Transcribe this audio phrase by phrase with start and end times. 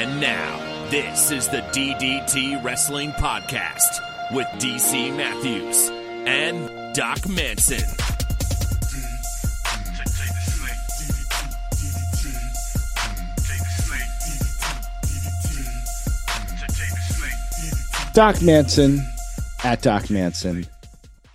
[0.00, 4.00] And now, this is the DDT Wrestling Podcast
[4.32, 5.90] with DC Matthews
[6.26, 7.86] and Doc Manson.
[18.14, 19.06] Doc Manson
[19.62, 20.66] at Doc Manson.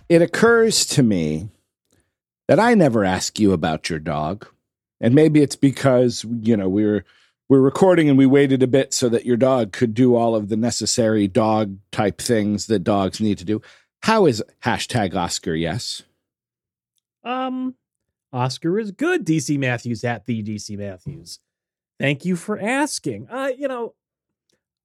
[0.08, 1.50] It occurs to me
[2.48, 4.48] that I never ask you about your dog.
[5.00, 7.04] And maybe it's because, you know, we were
[7.48, 10.48] we're recording and we waited a bit so that your dog could do all of
[10.48, 13.62] the necessary dog type things that dogs need to do.
[14.02, 16.02] How is hashtag Oscar yes?
[17.24, 17.74] Um,
[18.32, 19.24] Oscar is good.
[19.24, 21.38] DC Matthews at the DC Matthews.
[21.98, 23.28] Thank you for asking.
[23.30, 23.94] Uh, you know,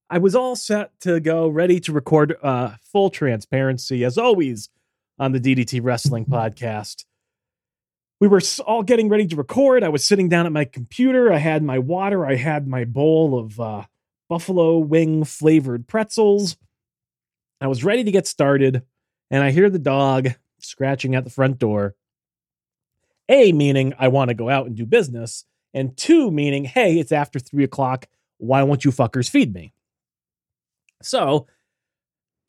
[0.10, 4.70] I was all set to go, ready to record uh full transparency as always
[5.18, 7.06] on the DDT Wrestling podcast.
[8.22, 9.84] We were all getting ready to record.
[9.84, 11.34] I was sitting down at my computer.
[11.34, 12.24] I had my water.
[12.24, 13.86] I had my bowl of uh,
[14.30, 16.56] buffalo wing flavored pretzels.
[17.60, 18.84] I was ready to get started,
[19.32, 20.30] and I hear the dog
[20.60, 21.96] scratching at the front door.
[23.28, 27.12] A, meaning I want to go out and do business, and two, meaning, hey, it's
[27.12, 28.06] after three o'clock.
[28.38, 29.74] Why won't you fuckers feed me?
[31.02, 31.48] So,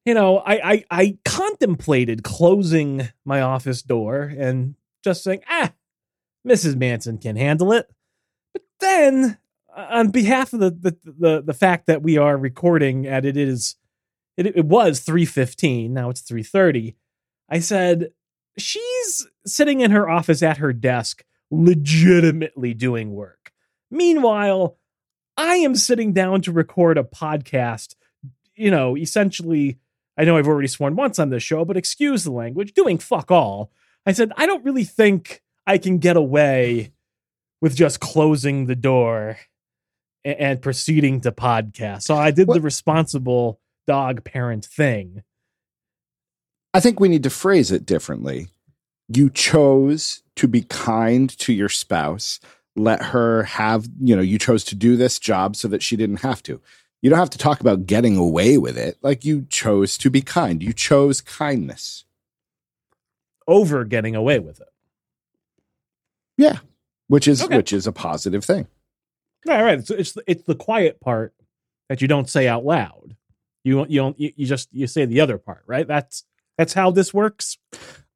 [0.04, 5.72] you know, I, I I contemplated closing my office door and just saying, ah,
[6.46, 6.76] Mrs.
[6.76, 7.88] Manson can handle it.
[8.52, 9.38] But then,
[9.74, 13.36] uh, on behalf of the the the, the fact that we are recording and it
[13.36, 13.76] is
[14.36, 16.94] it, it was 3:15, now it's 3:30.
[17.48, 18.12] I said,
[18.58, 23.52] she's sitting in her office at her desk legitimately doing work.
[23.90, 24.78] Meanwhile,
[25.36, 27.94] I am sitting down to record a podcast,
[28.54, 29.78] you know, essentially
[30.16, 33.30] I know I've already sworn once on this show, but excuse the language, doing fuck
[33.30, 33.70] all.
[34.06, 36.92] I said, I don't really think I can get away
[37.60, 39.38] with just closing the door
[40.24, 42.02] and, and proceeding to podcast.
[42.02, 45.22] So I did What- the responsible dog parent thing.
[46.74, 48.48] I think we need to phrase it differently.
[49.08, 52.40] You chose to be kind to your spouse,
[52.76, 56.20] let her have, you know, you chose to do this job so that she didn't
[56.22, 56.60] have to.
[57.02, 58.96] You don't have to talk about getting away with it.
[59.02, 60.62] Like you chose to be kind.
[60.62, 62.04] You chose kindness.
[63.46, 64.68] Over getting away with it.
[66.36, 66.58] Yeah.
[67.08, 67.56] Which is Okay.
[67.56, 68.66] which is a positive thing.
[69.46, 69.78] Right, right.
[69.78, 71.34] It's it's it's the quiet part
[71.88, 73.16] that you don't say out loud.
[73.64, 75.86] You you don't you, you just you say the other part, right?
[75.86, 76.24] That's
[76.56, 77.58] that's how this works.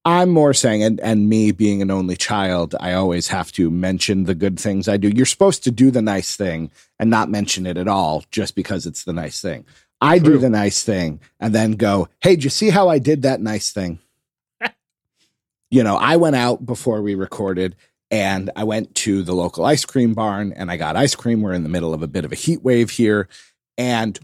[0.05, 4.23] I'm more saying, and, and me being an only child, I always have to mention
[4.23, 5.09] the good things I do.
[5.09, 6.71] You're supposed to do the nice thing
[7.01, 9.65] and not mention it at all just because it's the nice thing.
[10.01, 13.23] I do the nice thing and then go, hey, did you see how I did
[13.23, 13.99] that nice thing?
[15.71, 17.77] You know, I went out before we recorded
[18.11, 21.43] and I went to the local ice cream barn and I got ice cream.
[21.43, 23.29] We're in the middle of a bit of a heat wave here.
[23.77, 24.19] And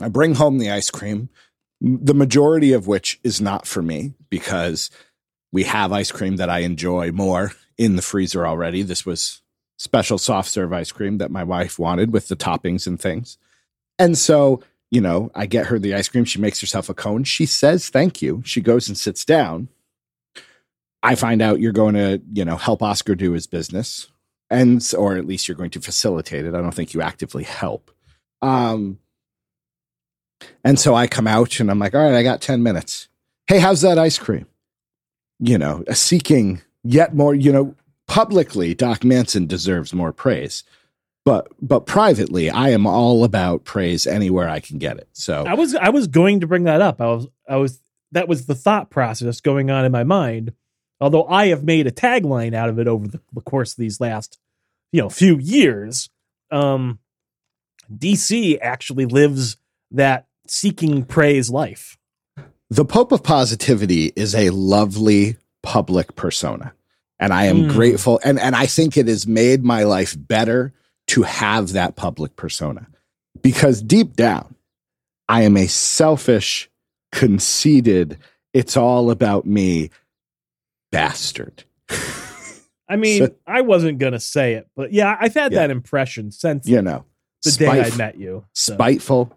[0.00, 1.30] I bring home the ice cream
[1.82, 4.88] the majority of which is not for me because
[5.50, 8.82] we have ice cream that I enjoy more in the freezer already.
[8.82, 9.42] This was
[9.78, 13.36] special soft serve ice cream that my wife wanted with the toppings and things.
[13.98, 16.24] And so, you know, I get her the ice cream.
[16.24, 17.24] She makes herself a cone.
[17.24, 18.42] She says thank you.
[18.44, 19.68] She goes and sits down.
[21.02, 24.08] I find out you're going to, you know, help Oscar do his business.
[24.50, 26.54] And or at least you're going to facilitate it.
[26.54, 27.90] I don't think you actively help.
[28.42, 28.98] Um
[30.64, 33.08] and so I come out and I'm like, all right, I got 10 minutes.
[33.46, 34.46] Hey, how's that ice cream?
[35.38, 37.74] You know, seeking yet more, you know,
[38.06, 40.64] publicly, Doc Manson deserves more praise.
[41.24, 45.08] But but privately, I am all about praise anywhere I can get it.
[45.12, 47.00] So I was I was going to bring that up.
[47.00, 47.80] I was I was
[48.10, 50.52] that was the thought process going on in my mind.
[51.02, 54.00] Although I have made a tagline out of it over the, the course of these
[54.00, 54.38] last,
[54.92, 56.08] you know, few years.
[56.50, 56.98] Um
[57.92, 59.56] DC actually lives
[59.90, 61.98] that seeking praise life.
[62.70, 66.72] the Pope of Positivity is a lovely public persona.
[67.20, 67.68] And I am Mm.
[67.72, 68.18] grateful.
[68.24, 70.72] And, and I think it has made my life better
[71.08, 72.86] to have that public persona.
[73.42, 74.54] Because deep down,
[75.28, 76.70] I am a selfish,
[77.12, 78.18] conceited,
[78.54, 79.90] it's all about me
[80.92, 81.64] bastard.
[82.88, 85.60] I mean, So- I wasn't gonna say it, but yeah, I've had Yeah.
[85.60, 87.04] that impression since You know,
[87.42, 88.44] the day I met you.
[88.52, 89.36] So, spiteful.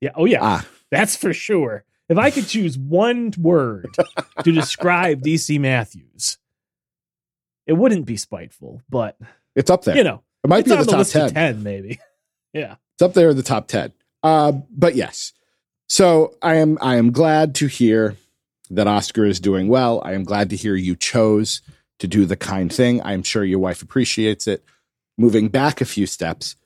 [0.00, 1.84] yeah, oh yeah, Ah, that's for sure.
[2.08, 3.86] If I could choose one word
[4.44, 6.38] to describe DC Matthews,
[7.66, 9.16] it wouldn't be spiteful, but
[9.54, 9.96] it's up there.
[9.96, 11.26] you know, it might be on the top list 10.
[11.26, 11.98] of ten, maybe.
[12.52, 13.92] Yeah, It's up there in the top 10.
[14.24, 15.32] Uh, but yes.
[15.88, 18.16] So I am I am glad to hear
[18.70, 20.00] that Oscar is doing well.
[20.04, 21.60] I am glad to hear you chose
[21.98, 23.02] to do the kind thing.
[23.02, 24.64] I'm sure your wife appreciates it.
[25.18, 26.56] Moving back a few steps,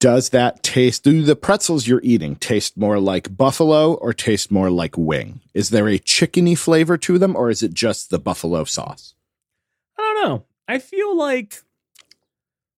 [0.00, 4.70] Does that taste, do the pretzels you're eating taste more like buffalo or taste more
[4.70, 5.40] like wing?
[5.54, 9.14] Is there a chickeny flavor to them or is it just the buffalo sauce?
[9.98, 10.44] I don't know.
[10.68, 11.62] I feel like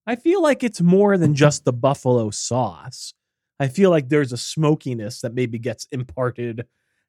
[0.07, 3.13] I feel like it's more than just the buffalo sauce.
[3.59, 6.67] I feel like there's a smokiness that maybe gets imparted.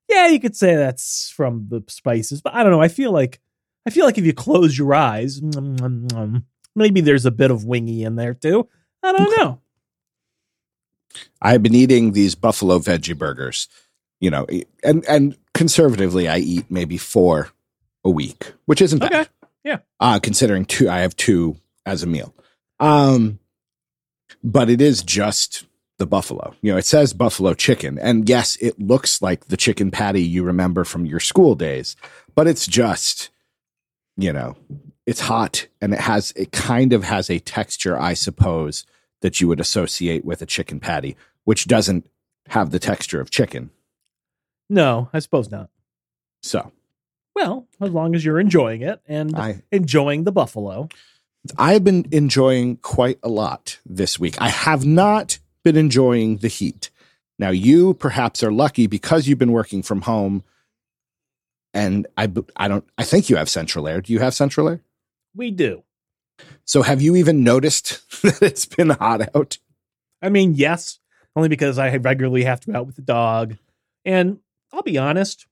[0.10, 2.82] Yeah, you could say that's from the spices, but I don't know.
[2.82, 3.40] I feel like
[3.86, 5.42] I feel like if you close your eyes,
[6.76, 8.68] maybe there's a bit of wingy in there too.
[9.04, 9.62] I don't know.
[11.42, 13.68] I've been eating these buffalo veggie burgers,
[14.20, 14.46] you know,
[14.84, 17.50] and and conservatively, I eat maybe four
[18.04, 19.30] a week, which isn't bad.
[19.64, 19.80] Yeah.
[20.00, 22.34] Uh, considering two, I have two as a meal.
[22.80, 23.40] Um,
[24.44, 25.66] but it is just
[25.98, 26.54] the buffalo.
[26.62, 30.44] You know, it says buffalo chicken, and yes, it looks like the chicken patty you
[30.44, 31.96] remember from your school days,
[32.36, 33.30] but it's just,
[34.16, 34.56] you know,
[35.06, 38.86] it's hot and it has it kind of has a texture, I suppose,
[39.22, 41.16] that you would associate with a chicken patty,
[41.46, 42.08] which doesn't
[42.50, 43.72] have the texture of chicken.
[44.70, 45.70] No, I suppose not.
[46.44, 46.72] So,
[47.36, 50.90] Well, as long as you're enjoying it and I enjoying the buffalo.
[51.58, 54.36] I've been enjoying quite a lot this week.
[54.42, 56.90] I have not been enjoying the heat.
[57.38, 60.46] Now, you perhaps are lucky because you've been working from home.
[61.74, 64.00] And I, I don't, I think you have central air.
[64.00, 64.82] Do you have central air?
[65.36, 65.84] We do.
[66.64, 69.58] So have you even noticed that it's been hot out?
[70.22, 71.00] I mean, yes,
[71.36, 73.58] only because I regularly have to go out with the dog.
[74.06, 74.40] And
[74.72, 75.48] I'll be honest,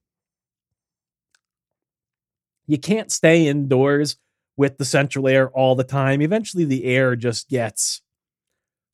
[2.68, 4.16] you can't stay indoors
[4.56, 6.22] with the central air all the time.
[6.22, 8.02] Eventually the air just gets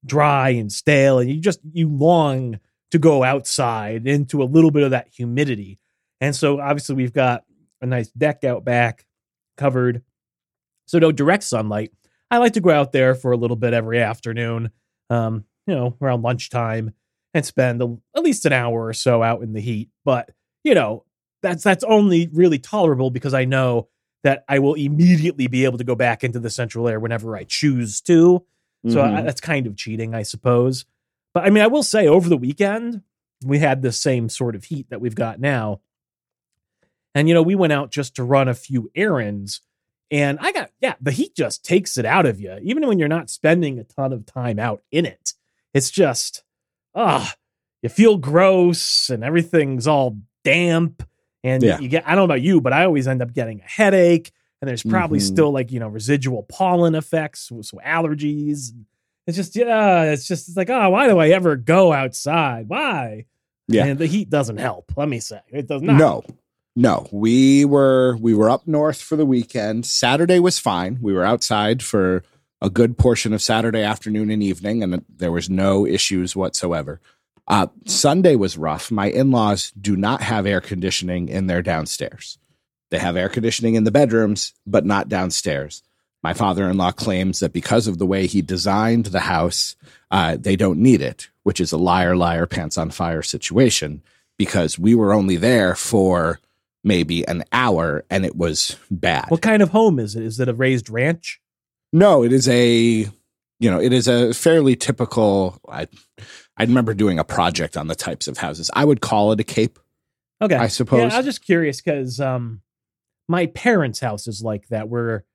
[0.05, 2.59] dry and stale and you just you long
[2.89, 5.79] to go outside into a little bit of that humidity.
[6.19, 7.43] And so obviously we've got
[7.81, 9.05] a nice deck out back
[9.57, 10.03] covered.
[10.85, 11.91] So no direct sunlight.
[12.29, 14.71] I like to go out there for a little bit every afternoon.
[15.09, 16.93] Um, you know, around lunchtime
[17.33, 19.89] and spend a, at least an hour or so out in the heat.
[20.03, 20.29] But,
[20.63, 21.05] you know,
[21.41, 23.87] that's that's only really tolerable because I know
[24.23, 27.43] that I will immediately be able to go back into the central air whenever I
[27.43, 28.45] choose to.
[28.87, 30.85] So I, that's kind of cheating, I suppose.
[31.33, 33.01] But I mean, I will say over the weekend,
[33.45, 35.81] we had the same sort of heat that we've got now.
[37.13, 39.61] And, you know, we went out just to run a few errands.
[40.09, 43.07] And I got, yeah, the heat just takes it out of you, even when you're
[43.07, 45.33] not spending a ton of time out in it.
[45.73, 46.43] It's just,
[46.95, 47.33] ah,
[47.81, 51.07] you feel gross and everything's all damp.
[51.43, 51.79] And Yeah.
[51.79, 54.31] you get, I don't know about you, but I always end up getting a headache.
[54.61, 55.23] And there's probably Mhm.
[55.23, 58.71] still like, you know, residual pollen effects, so allergies.
[59.27, 62.69] It's just, yeah, it's just it's like, oh, why do I ever go outside?
[62.69, 63.25] Why?
[63.67, 63.85] Yeah.
[63.85, 65.39] And the heat doesn't help, let me say.
[65.51, 65.97] It does not.
[65.97, 66.23] No,
[66.75, 67.07] no.
[67.11, 69.85] We were we were up north for the weekend.
[69.85, 70.99] Saturday was fine.
[71.01, 72.23] We were outside for
[72.61, 76.99] a good portion of Saturday afternoon and evening, and there was no issues whatsoever.
[77.47, 78.91] Uh, Sunday was rough.
[78.91, 82.37] My in laws do not have air conditioning in their downstairs.
[82.91, 85.81] They have air conditioning in the bedrooms, but not downstairs.
[86.23, 89.75] My father in law claims that because of the way he designed the house,
[90.11, 94.03] uh, they don't need it, which is a liar, liar, pants on fire situation
[94.37, 96.39] because we were only there for
[96.83, 99.25] maybe an hour and it was bad.
[99.29, 100.23] What kind of home is it?
[100.23, 101.39] Is it a raised ranch?
[101.93, 103.07] No, it is a
[103.59, 105.87] you know, it is a fairly typical I
[106.57, 108.69] I remember doing a project on the types of houses.
[108.73, 109.79] I would call it a cape,
[110.41, 110.55] Okay.
[110.55, 111.11] I suppose.
[111.11, 112.61] Yeah, I was just curious because um,
[113.31, 115.25] my parents' house is like that, where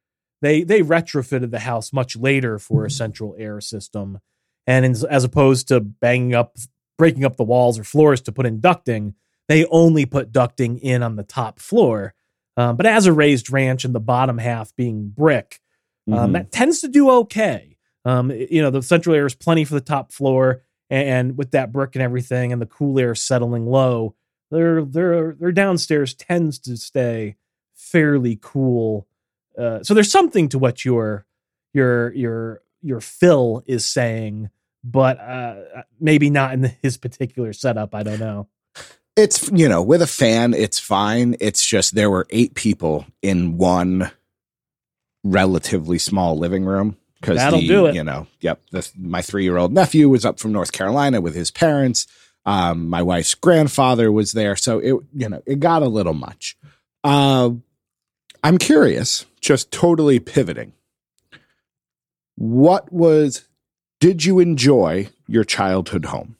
[0.43, 4.21] they they retrofitted the house much later for a central air system,
[4.67, 6.57] and as, as opposed to banging up,
[6.99, 9.15] breaking up the walls or floors to put in ducting,
[9.49, 12.15] they only put ducting in on the top floor.
[12.57, 15.61] Um, but as a raised ranch and the bottom half being brick,
[16.11, 16.33] um, Mhm.
[16.35, 17.77] that tends to do okay.
[18.05, 21.51] Um, you know, the central air is plenty for the top floor, and, and with
[21.51, 24.15] that brick and everything, and the cool air settling low,
[24.51, 27.37] their their their downstairs tends to stay
[27.97, 29.07] fairly cool.
[29.59, 31.25] Uh, so there's something to what your
[31.73, 34.51] your your your Phil is saying,
[34.85, 37.95] but uh, maybe not in his particular setup.
[37.95, 38.49] I don't know.
[39.17, 41.37] it's you know, with a fan, it's fine.
[41.41, 44.11] It's just there were eight people in one
[45.25, 46.99] relatively small living room.
[47.19, 47.95] Because That'll do it.
[47.95, 48.61] You know, yep.
[48.73, 52.07] The, my three-year-old nephew was up from North Carolina with his parents.
[52.45, 56.59] Um, my wife's grandfather was there, so it you know it got a little much.
[57.03, 57.53] Uh,
[58.43, 60.73] I'm curious, just totally pivoting.
[62.37, 63.47] What was?
[64.01, 66.37] Did you enjoy your childhood home?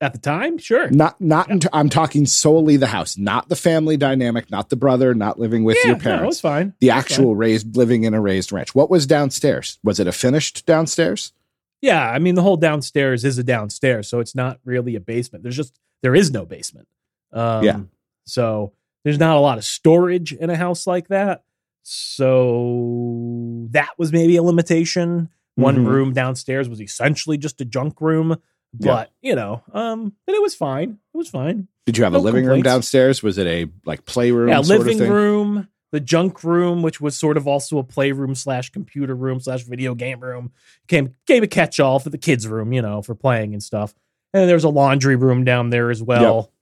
[0.00, 0.88] At the time, sure.
[0.90, 1.50] Not not.
[1.50, 5.64] in- I'm talking solely the house, not the family dynamic, not the brother, not living
[5.64, 6.04] with yeah, your parents.
[6.04, 6.36] no, parents.
[6.36, 6.74] it's fine.
[6.78, 8.76] the actual raised living in a raised ranch.
[8.76, 9.80] What was downstairs?
[9.82, 11.32] Was it a finished downstairs?
[11.80, 15.42] Yeah, I mean the whole downstairs is a downstairs, so it's not really a basement.
[15.42, 16.86] There's just there is no basement.
[17.32, 17.80] Um, Yeah.
[18.24, 21.42] So there's not a lot of storage in a house like that.
[21.82, 25.28] So that was maybe a limitation.
[25.56, 25.86] One Mhm.
[25.86, 28.36] room downstairs was essentially just a junk room,
[28.78, 28.92] Yeah.
[28.92, 30.98] but you know, um, but it was fine.
[31.14, 31.68] It was fine.
[31.86, 33.22] Did you have No a living room downstairs?
[33.22, 34.48] Was it a like playroom?
[34.48, 38.34] yeah, sort of living room, the junk room, which was sort of also a playroom
[38.34, 40.52] slash computer room slash video game room,
[40.86, 43.94] came came a catch all for the kids' room, you know, for playing and stuff.
[44.34, 46.52] And there's a laundry room down there as well.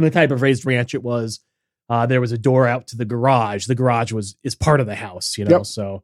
[0.00, 1.40] And the type of raised ranch it was,
[1.90, 3.66] uh, there was a door out to the garage.
[3.66, 5.58] The garage was is part of the house, you know.
[5.58, 5.66] Yep.
[5.66, 6.02] So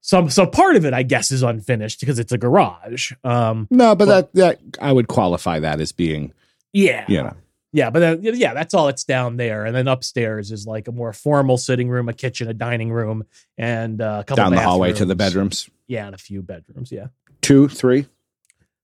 [0.00, 3.12] some so part of it, I guess, is unfinished because it's a garage.
[3.22, 6.32] Um, No, but, But- that that I would qualify that as being
[6.72, 7.36] yeah, you know
[7.72, 10.92] Yeah, but then, yeah, that's all it's down there, and then upstairs is like a
[10.92, 13.24] more formal sitting room, a kitchen, a dining room,
[13.58, 15.68] and uh, a couple down the hallway to the bedrooms.
[15.86, 16.90] Yeah, and a few bedrooms.
[16.90, 17.08] Yeah,
[17.42, 18.06] Two, three.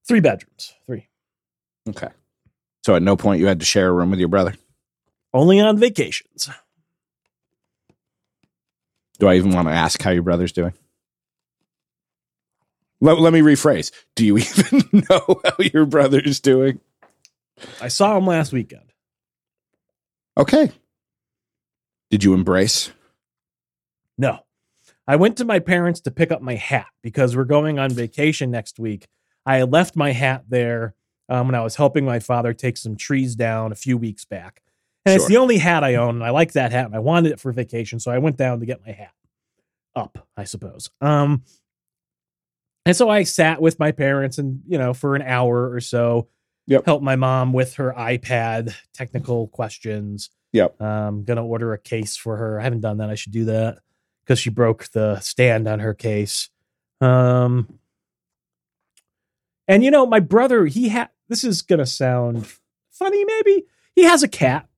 [0.07, 0.75] three bedrooms.
[0.85, 1.09] Three.
[1.88, 2.09] Okay.
[2.87, 4.55] So at no point you had to share a room with your brother.
[5.35, 6.49] Only on vacations.
[9.19, 10.73] Do I even want to ask how your brother's doing?
[13.00, 13.90] Let, let me rephrase.
[14.14, 16.78] Do you even know how your brother's doing?
[17.81, 18.93] I saw him last weekend.
[20.38, 20.71] Okay.
[22.12, 22.93] Did you embrace?
[24.16, 24.38] No,
[25.09, 28.52] I went to my parents to pick up my hat because we're going on vacation
[28.52, 29.09] next week.
[29.45, 30.95] I left my hat there
[31.28, 34.62] um, when I was helping my father take some trees down a few weeks back.
[35.04, 36.16] And it's the only hat I own.
[36.16, 38.00] And I like that hat and I wanted it for vacation.
[38.00, 39.12] So I went down to get my hat
[39.95, 40.90] up, I suppose.
[41.00, 41.42] Um,
[42.85, 46.28] and so I sat with my parents and, you know, for an hour or so,
[46.68, 46.85] Yep.
[46.87, 50.30] helped my mom with her iPad technical questions.
[50.52, 50.80] Yep.
[50.80, 52.59] Um, gonna order a case for her.
[52.59, 53.09] I haven't done that.
[53.09, 53.78] I should do that
[54.25, 56.50] because she broke the stand on her case.
[57.00, 57.78] Um,
[59.68, 62.47] and you know, my brother, he had this is gonna sound
[62.90, 63.64] funny, maybe.
[63.95, 64.68] He has a cat,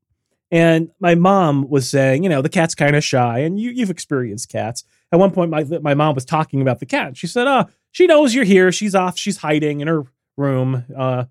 [0.50, 3.90] and my mom was saying, you know, the cat's kind of shy, and you you've
[3.90, 4.84] experienced cats.
[5.12, 7.16] At one point, my my mom was talking about the cat.
[7.16, 8.70] She said, "Oh, she knows you're here.
[8.72, 9.18] She's off.
[9.18, 10.04] She's hiding in her
[10.36, 10.84] room.
[10.96, 11.24] Uh,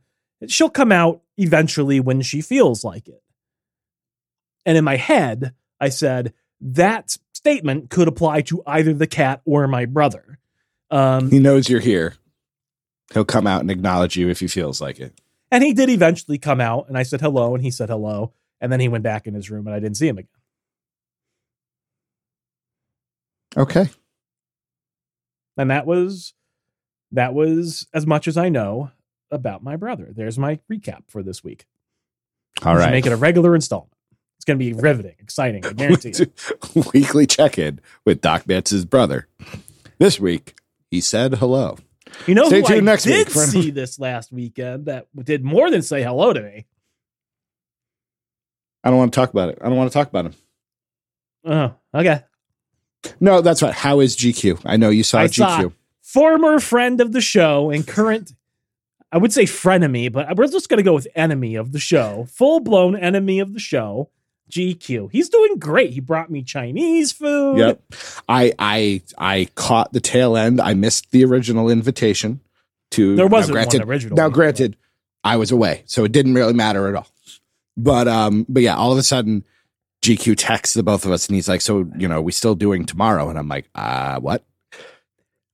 [0.47, 3.21] she'll come out eventually when she feels like it."
[4.65, 9.67] And in my head, I said that statement could apply to either the cat or
[9.67, 10.39] my brother.
[10.89, 12.15] Um, He knows you're here.
[13.13, 15.19] He'll come out and acknowledge you if he feels like it.
[15.51, 18.71] and he did eventually come out, and I said hello, and he said hello, and
[18.71, 20.29] then he went back in his room, and I didn't see him again.
[23.55, 23.89] Okay.
[25.57, 26.33] And that was
[27.11, 28.91] that was as much as I know
[29.31, 30.09] about my brother.
[30.15, 31.65] There's my recap for this week.
[32.63, 32.91] All We right.
[32.91, 33.93] make it a regular installment.
[34.37, 35.65] It's going to be riveting, exciting.
[35.65, 36.83] I guarantee you.
[36.93, 39.27] Weekly check in with Doc Betz's brother.
[39.97, 40.55] This week,
[40.91, 41.77] he said hello.
[42.25, 45.43] You know Stay who tuned I next did week see this last weekend that did
[45.43, 46.65] more than say hello to me.
[48.83, 49.57] I don't want to talk about it.
[49.61, 50.33] I don't want to talk about him.
[51.45, 52.23] Oh, okay.
[53.19, 53.73] No, that's right.
[53.73, 54.61] How is GQ?
[54.65, 55.35] I know you saw I GQ.
[55.35, 55.69] saw
[56.01, 58.33] former friend of the show and current,
[59.11, 62.27] I would say frenemy, but we're just going to go with enemy of the show.
[62.31, 64.09] Full blown enemy of the show,
[64.49, 65.09] GQ.
[65.11, 65.91] He's doing great.
[65.91, 67.57] He brought me Chinese food.
[67.57, 67.81] Yep.
[68.27, 70.61] I I I caught the tail end.
[70.61, 72.41] I missed the original invitation
[72.91, 74.15] to There wasn't granted, one original.
[74.17, 74.77] Now, granted,
[75.23, 77.07] I was away, so it didn't really matter at all.
[77.75, 79.43] But um, but yeah, all of a sudden,
[80.01, 82.85] GQ texts the both of us, and he's like, "So you know, we still doing
[82.85, 84.43] tomorrow?" And I'm like, "Uh, what?"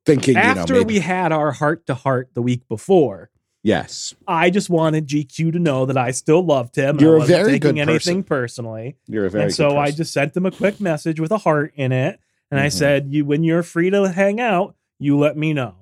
[0.06, 3.30] Thinking, After you know, maybe, we had our heart to heart the week before,
[3.64, 7.00] yes, I just wanted GQ to know that I still loved him.
[7.00, 8.98] You're I a wasn't very taking good anything personally.
[9.08, 11.74] you're a very and so I just sent him a quick message with a heart
[11.76, 12.20] in it,
[12.52, 12.72] and I Mhm.
[12.74, 15.76] said, "You, when you're free to hang out, you let me know."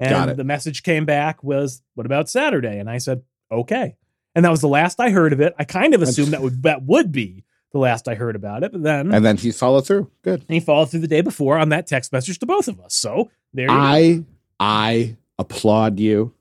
[0.00, 0.36] Got And it.
[0.36, 3.96] the message came back was, "What about Saturday?" And I said, "Okay."
[4.34, 5.54] And that was the last I heard of it.
[5.58, 8.70] I kind of assumed that would that would be the last I heard about it,
[8.72, 10.10] but then and then he followed through.
[10.22, 10.44] Good.
[10.48, 12.94] he followed through the day before on that text message to both of us.
[12.94, 13.74] So there you go.
[13.74, 14.24] I
[14.60, 16.32] I applaud you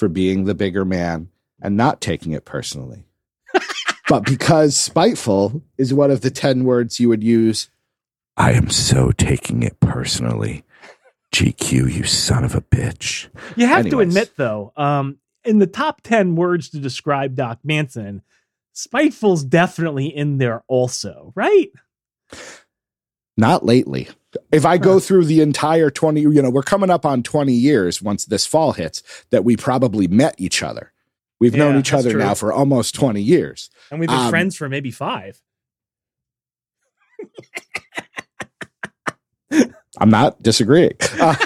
[0.00, 1.28] for being the bigger man
[1.62, 3.04] and not taking it personally.
[4.08, 7.68] but because spiteful is one of the 10 words you would use,
[8.36, 10.64] I am so taking it personally.
[11.34, 13.28] GQ, you son of a bitch.
[13.56, 18.22] You have to admit, though, um, in the top 10 words to describe Doc Manson,
[18.72, 21.70] spiteful's definitely in there also, right?
[23.36, 24.08] Not lately.
[24.52, 28.00] If I go through the entire 20, you know, we're coming up on 20 years
[28.00, 30.92] once this fall hits that we probably met each other.
[31.40, 32.20] We've known each other true.
[32.20, 33.70] now for almost 20 years.
[33.90, 35.40] And we've been Um, friends for maybe five.
[39.98, 40.92] I'm not disagreeing.
[41.20, 41.34] Uh,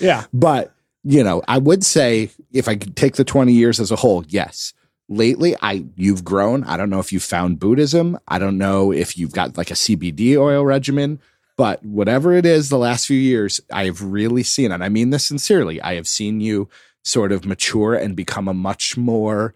[0.00, 0.24] Yeah.
[0.32, 0.72] but,
[1.04, 4.24] you know, I would say if I could take the 20 years as a whole,
[4.28, 4.72] yes.
[5.08, 6.64] Lately, I you've grown.
[6.64, 8.18] I don't know if you've found Buddhism.
[8.28, 11.20] I don't know if you've got like a CBD oil regimen,
[11.56, 15.10] but whatever it is, the last few years, I have really seen, and I mean
[15.10, 16.68] this sincerely, I have seen you
[17.04, 19.54] sort of mature and become a much more,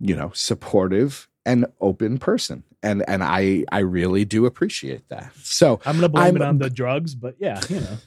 [0.00, 2.64] you know, supportive and open person.
[2.82, 5.30] And and I I really do appreciate that.
[5.42, 7.98] So I'm gonna blame I'm- it on the drugs, but yeah, you know.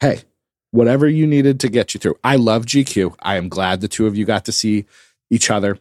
[0.00, 0.20] hey,
[0.70, 2.16] whatever you needed to get you through.
[2.22, 3.14] I love GQ.
[3.20, 4.86] I am glad the two of you got to see
[5.30, 5.78] each other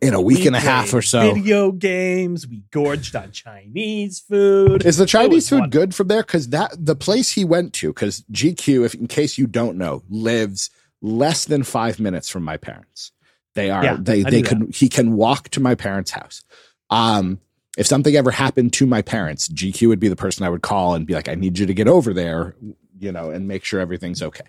[0.00, 1.34] in a week We and a half or so.
[1.34, 2.46] Video games.
[2.46, 4.84] We gorged on Chinese food.
[4.84, 5.80] Is the Chinese food wonderful.
[5.80, 6.22] good from there?
[6.22, 10.02] Because that the place he went to, because GQ, if in case you don't know,
[10.08, 10.70] lives
[11.02, 13.12] less than five minutes from my parents.
[13.54, 16.42] They are Yeah, they I they knew could he can walk to my parents' house.
[16.90, 17.40] Um,
[17.76, 20.94] if something ever happened to my parents, GQ would be the person I would call
[20.94, 22.56] and be like, I need you to get over there,
[22.98, 24.44] you know, and make sure everything's okay.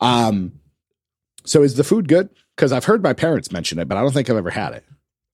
[0.00, 0.60] Um,
[1.44, 2.28] so is the food good?
[2.56, 4.84] Because I've heard my parents mention it, but I don't think I've ever had it.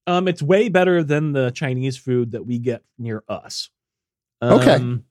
[0.06, 3.70] Um, it's way better than the Chinese food that we get near us.
[4.42, 4.74] Okay.
[4.74, 5.04] Um,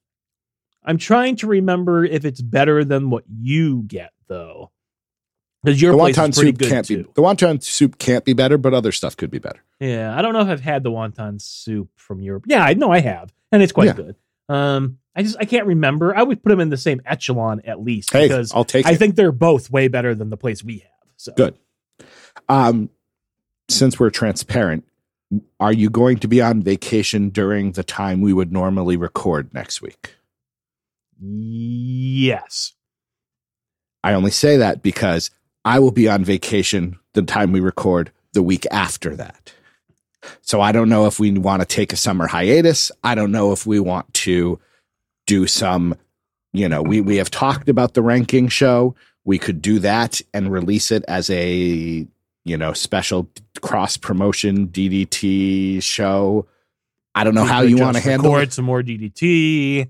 [0.84, 4.72] I'm trying to remember if it's better than what you get though,
[5.64, 7.04] because your The place wonton is soup good can't too.
[7.04, 9.62] be the wonton soup can't be better, but other stuff could be better.
[9.80, 12.44] Yeah, I don't know if I've had the wonton soup from Europe.
[12.48, 13.94] Yeah, I know I have, and it's quite Yeah.
[13.94, 14.16] good.
[14.50, 16.14] Um, I just I can't remember.
[16.18, 18.92] I would put them in the same echelon at least Hey, because I'll take I
[18.92, 18.98] it.
[18.98, 20.90] think they're both way better than the place we have.
[21.16, 21.56] So Good.
[22.50, 22.90] Um,
[23.70, 24.86] since we're transparent,
[25.60, 29.82] are you going to be on vacation during the time we would normally record next
[29.82, 30.16] week?
[31.22, 32.74] Yes.
[34.04, 35.30] I only say that because
[35.64, 39.54] I will be on vacation the time we record the week after that.
[40.42, 42.92] So I don't know if we want to take a summer hiatus.
[43.04, 44.60] I don't know if we want to
[45.28, 45.96] do some,
[46.54, 48.96] you know, we, we have talked about the ranking show.
[49.24, 52.08] We could do that and release it as a,
[52.46, 53.30] you know, special
[53.62, 56.48] cross promotion DDT show.
[57.14, 58.54] I don't know We how you want to handle it.
[58.54, 59.90] some more DDT.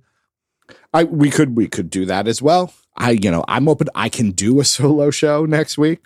[0.94, 2.74] I we could we could do that as well.
[2.96, 3.88] I you know I'm open.
[3.96, 6.06] I can do a solo show next week.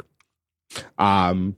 [0.98, 1.56] Um,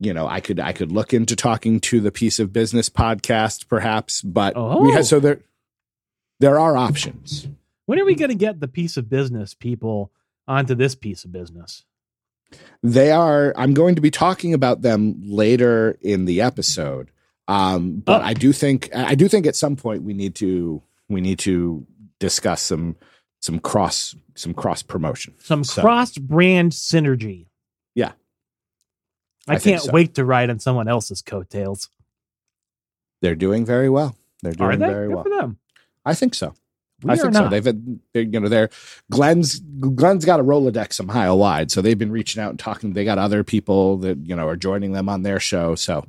[0.00, 3.68] you know I could I could look into talking to the piece of business podcast
[3.68, 4.92] perhaps, but we Oh.
[4.92, 5.40] have so there
[6.40, 7.48] there are options.
[7.86, 10.10] When are we going to get the piece of business people
[10.48, 11.84] onto this piece of business?
[12.82, 13.52] They are.
[13.56, 17.10] I'm going to be talking about them later in the episode.
[17.48, 18.24] Um, but Oh.
[18.24, 21.86] I do think I do think at some point we need to we need to
[22.18, 22.96] discuss some
[23.40, 25.34] some cross some cross promotion.
[25.38, 27.46] Some So- cross brand synergy.
[27.94, 28.12] Yeah.
[29.48, 29.92] I, I can't so.
[29.92, 31.88] wait to ride on someone else's coattails.
[33.22, 34.16] They're doing very well.
[34.42, 34.86] They're doing they?
[34.86, 35.24] very Good well.
[35.24, 35.58] for them.
[36.04, 36.54] I think so.
[37.02, 37.48] We I are think so.
[37.48, 38.70] They've had, they're, you know, they're
[39.10, 42.94] Glenn's Glenn's got a Rolodex a mile wide, so they've been reaching out and talking.
[42.94, 46.06] They got other people that you know are joining them on their show, so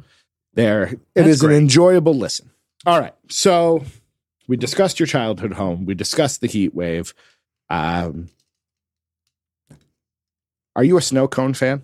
[0.54, 1.56] they're it That's is great.
[1.58, 2.52] an enjoyable listen.
[2.86, 3.84] All right, so
[4.48, 5.86] we discussed your childhood home.
[5.86, 7.14] We discussed the heat wave.
[7.70, 8.30] Um,
[10.76, 11.82] are you a snow cone fan?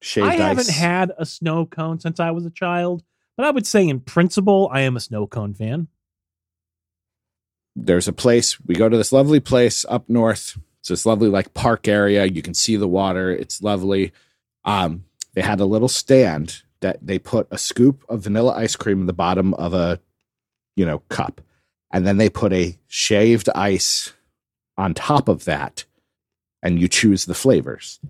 [0.00, 3.02] Shaved I haven't had a snow cone since I was a child,
[3.36, 5.88] but I would say in principle, I am a snow cone fan.
[7.76, 10.58] there's a place we go to this lovely place up north.
[10.80, 12.24] It's this lovely like park area.
[12.24, 13.30] You can see the water.
[13.30, 14.12] It's lovely.
[14.64, 19.00] Um they had a little stand that they put a scoop of vanilla ice cream
[19.00, 20.00] in the bottom of a
[20.74, 21.42] you know cup.
[21.92, 24.14] And then they put a shaved ice
[24.78, 25.84] on top of that
[26.62, 28.00] and you choose the flavors.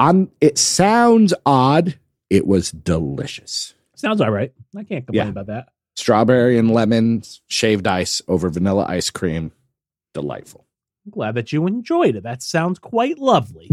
[0.00, 1.98] On it sounds odd.
[2.30, 4.52] It was delicious Sounds all right.
[4.76, 5.30] I can't complain Yeah.
[5.30, 5.68] about that.
[5.96, 9.50] strawberry and lemon shaved ice over vanilla ice cream
[10.14, 10.64] delightful
[11.04, 12.22] I'm glad that you enjoyed it.
[12.22, 13.68] That sounds quite lovely.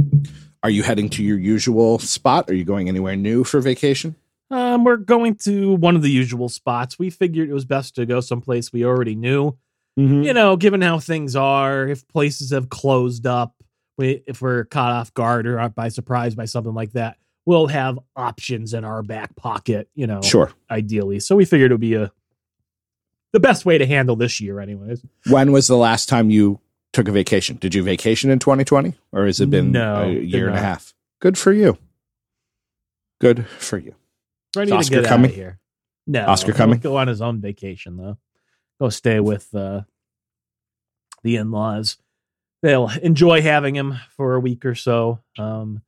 [0.64, 2.50] Are you heading to your usual spot?
[2.50, 4.16] Are you going anywhere new for vacation?
[4.50, 6.98] Um, we're going to one of the usual spots.
[6.98, 9.58] We figured it was best to go someplace we already knew.
[9.98, 13.56] You know, given how things are, if places have closed up,
[13.98, 18.00] we, if we're caught off guard or by surprise by something like that, we'll have
[18.16, 19.90] options in our back pocket.
[19.96, 20.52] You know, Sure.
[20.70, 21.20] ideally.
[21.20, 22.12] So we figured it would be a
[23.34, 25.04] the best way to handle this year, anyways.
[25.30, 26.60] When was the last time you
[26.94, 27.58] took a vacation?
[27.58, 30.94] Did you vacation in 2020 or has it been No, a year and a half?
[31.20, 31.78] Good for you.
[33.20, 33.96] Good for you.
[34.56, 35.32] Ready Oscar to get coming?
[35.32, 35.60] here.
[36.08, 36.80] No, Oscar coming?
[36.80, 38.18] Go on his own vacation though.
[38.80, 39.82] Go stay with uh,
[41.24, 41.98] the in-laws.
[42.62, 45.20] they'll enjoy having him for a week or so.
[45.38, 45.82] Um,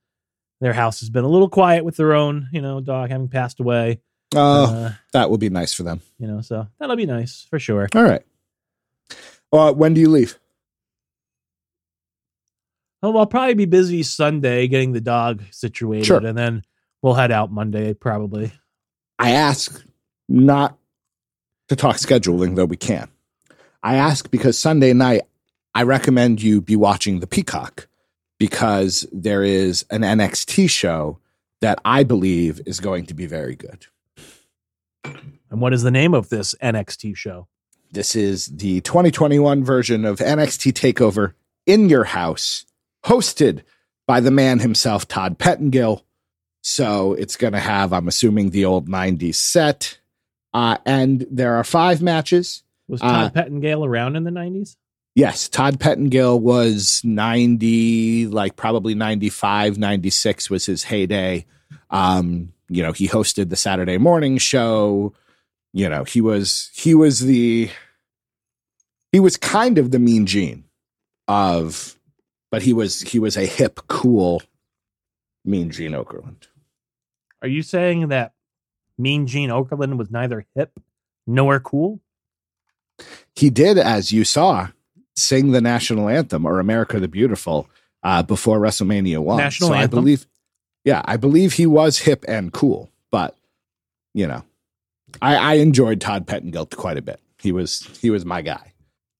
[0.62, 3.60] their house has been a little quiet with their own, you know, dog having passed
[3.60, 4.02] away.
[4.36, 6.02] Oh, Uh, that would be nice for them.
[6.20, 7.88] you know, so that'll be nice for sure.
[7.96, 8.24] All right.
[9.54, 10.38] Uh, when do you leave?
[13.04, 16.26] Oh, I'll probably be busy Sunday getting the dog situated, Sure.
[16.26, 16.64] and then
[17.02, 18.52] we'll head out Monday probably.
[19.20, 19.84] I ask
[20.28, 20.78] not
[21.70, 23.08] to talk scheduling, though we can.
[23.84, 25.22] I ask because Sunday night,
[25.76, 27.88] I recommend you be watching the Peacock
[28.38, 31.20] because there is an NXT show
[31.62, 33.88] that I believe is going to be very good.
[35.04, 37.48] And what is the name of this NXT show?
[37.92, 41.34] This is the 2021 version of NXT TakeOver
[41.66, 42.66] in your house,
[43.06, 43.62] hosted
[44.06, 46.04] by the man himself, Todd Pettengill.
[46.62, 50.00] So it's going to have, I'm assuming, the old 90s set.
[50.54, 52.64] Uh, and there are five matches.
[52.90, 54.76] Was Uh, Todd Pettengill around in the nineties?
[55.18, 61.48] Yes, Todd Pettengill was 90, like probably 95, 96 was his heyday.
[61.90, 65.14] Um, you know, he hosted the Saturday morning show.
[65.74, 67.72] You know, he was he was the
[69.12, 70.66] he was kind of the mean gene
[71.28, 71.98] of
[72.52, 74.44] but he was he was a hip, cool
[75.44, 76.48] mean Gene Okerlund.
[77.42, 78.34] Are you saying that
[78.98, 80.80] Mean Gene Okerlund was neither hip
[81.26, 82.02] nor cool?
[83.36, 84.70] He did, as you saw,
[85.18, 87.68] sing the national anthem or America the Beautiful
[88.04, 89.38] uh, before WrestleMania one.
[89.38, 90.26] National so I believe,
[90.86, 92.90] yeah, I believe he was hip and cool.
[93.12, 93.36] But
[94.14, 94.44] you know,
[95.22, 97.20] I, I enjoyed Todd Pettengill quite a bit.
[97.40, 98.74] He was he was my guy.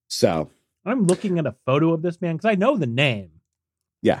[0.08, 0.48] So
[0.86, 3.32] I'm looking at a photo of this man because I know the name.
[4.00, 4.20] Yeah,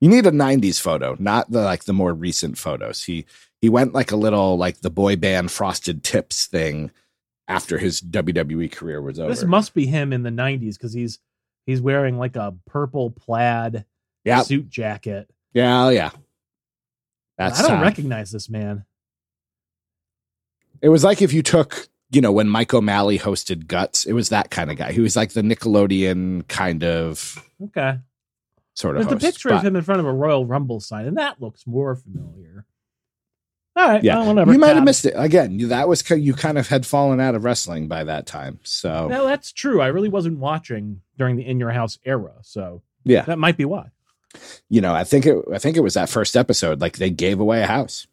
[0.00, 3.04] you need a '90s photo, not the like the more recent photos.
[3.04, 3.26] He
[3.60, 6.90] he went like a little like the boy band Frosted Tips thing
[7.48, 9.30] after his WWE career was over.
[9.30, 11.18] This must be him in the '90s because he's
[11.66, 13.84] he's wearing like a purple plaid
[14.24, 15.28] yeah, suit jacket.
[15.52, 16.10] yeah, oh, yeah.
[17.38, 17.82] That's I don't Todd.
[17.82, 18.84] recognize this man.
[20.82, 24.28] It was like if you took, you know, when Mike O'Malley hosted Guts, it was
[24.30, 24.92] that kind of guy.
[24.92, 27.98] He was like the Nickelodeon kind of Okay,
[28.74, 29.24] sort of there's a host.
[29.24, 32.66] picture of him in front of a Royal Rumble sign, and that looks more familiar.
[33.76, 34.52] All right, Yeah, well, whatever.
[34.52, 35.58] you might have missed it again.
[35.68, 38.58] That was you kind of had fallen out of wrestling by that time.
[38.62, 39.80] So No, that's true.
[39.82, 43.64] I really wasn't watching during the In Your House era, so yeah, that might be
[43.66, 43.90] why.
[44.70, 45.36] you know, I think it.
[45.52, 46.80] I think it was that first episode.
[46.80, 48.06] Like they gave away a house.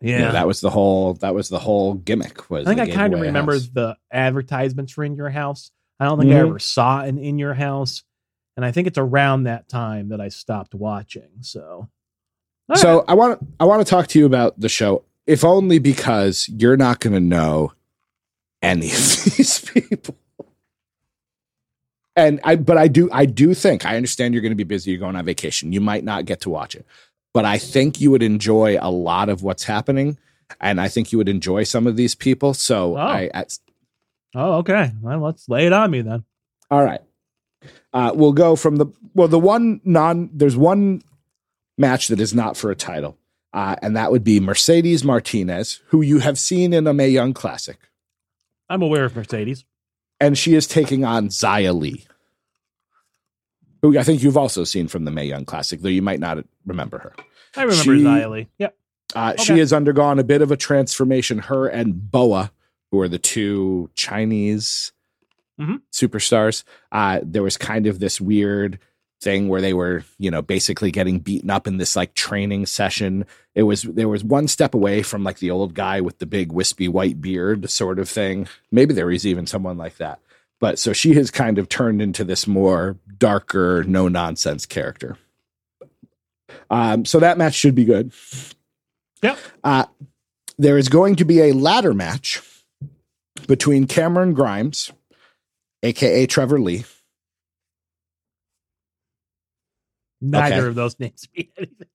[0.00, 1.14] Yeah, You know, that was the whole.
[1.14, 2.50] That was the whole gimmick.
[2.50, 5.70] Was I think I kind of remember the advertisements for In Your House.
[6.00, 6.46] I don't think I Mhm.
[6.48, 8.02] ever saw an In Your House,
[8.56, 11.30] and I think it's around that time that I stopped watching.
[11.42, 11.88] So,
[12.72, 13.04] All so right.
[13.08, 16.76] I want I want to talk to you about the show, if only because you're
[16.76, 17.72] not going to know
[18.62, 18.92] any of
[19.36, 20.16] these people.
[22.14, 24.90] And I, but I do, I do think I understand you're going to be busy.
[24.90, 25.72] You're going on vacation.
[25.72, 26.84] You might not get to watch it,
[27.32, 30.18] but I think you would enjoy a lot of what's happening,
[30.60, 32.52] and I think you would enjoy some of these people.
[32.52, 33.00] So Oh.
[33.00, 33.44] I, I
[34.34, 34.92] oh, okay.
[35.00, 36.24] Well, let's lay it on me then.
[36.70, 37.00] all right.
[37.94, 40.28] Uh, we'll go from the well, the one non.
[40.34, 41.00] There's one
[41.78, 43.16] match that is not for a title,
[43.52, 47.32] uh, and that would be Mercedes Martinez, who you have seen in a Mae Young
[47.34, 47.78] Classic,
[48.68, 49.64] I'm aware of Mercedes.
[50.20, 52.04] and she is taking on Xia Li,
[53.82, 56.44] who I think you've also seen from the Mae Young Classic, though you might not
[56.66, 57.12] remember her.
[57.56, 58.48] I remember She- Xia Li.
[58.58, 58.76] Yep.
[59.14, 61.38] Uh, She has undergone a bit of a transformation.
[61.38, 62.50] Her and Boa,
[62.90, 64.92] who are the two Chinese
[65.60, 65.82] Mhm.
[65.92, 68.78] superstars, uh, there was kind of this weird
[69.22, 73.24] thing where they were, you know, basically getting beaten up in this like training session.
[73.54, 76.52] It was there was one step away from like the old guy with the big
[76.52, 78.48] wispy white beard sort of thing.
[78.70, 80.18] Maybe there was even someone like that.
[80.60, 85.16] But so she has kind of turned into this more darker, no nonsense character.
[86.70, 88.12] Um, so that match should be good.
[89.22, 89.38] Yep.
[89.64, 89.86] Uh,
[90.58, 92.42] there is going to be a ladder match
[93.46, 94.92] between Cameron Grimes,
[95.82, 96.84] aka Trevor Lee,
[100.24, 100.66] Neither Okay.
[100.68, 101.88] of those names mean anything.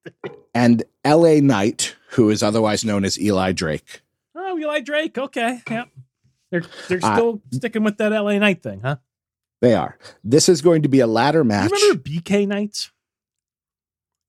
[0.54, 4.02] and LA Knight, who is otherwise known as Eli Drake.
[4.36, 5.18] Oh, Eli Drake.
[5.18, 5.62] Okay.
[5.70, 5.90] Yep.
[6.52, 8.98] They're they're Uh, still sticking with that LA Knight thing, huh?
[9.62, 9.98] They are.
[10.24, 11.72] This is going to be a ladder You match.
[11.72, 12.92] remember BK Nights?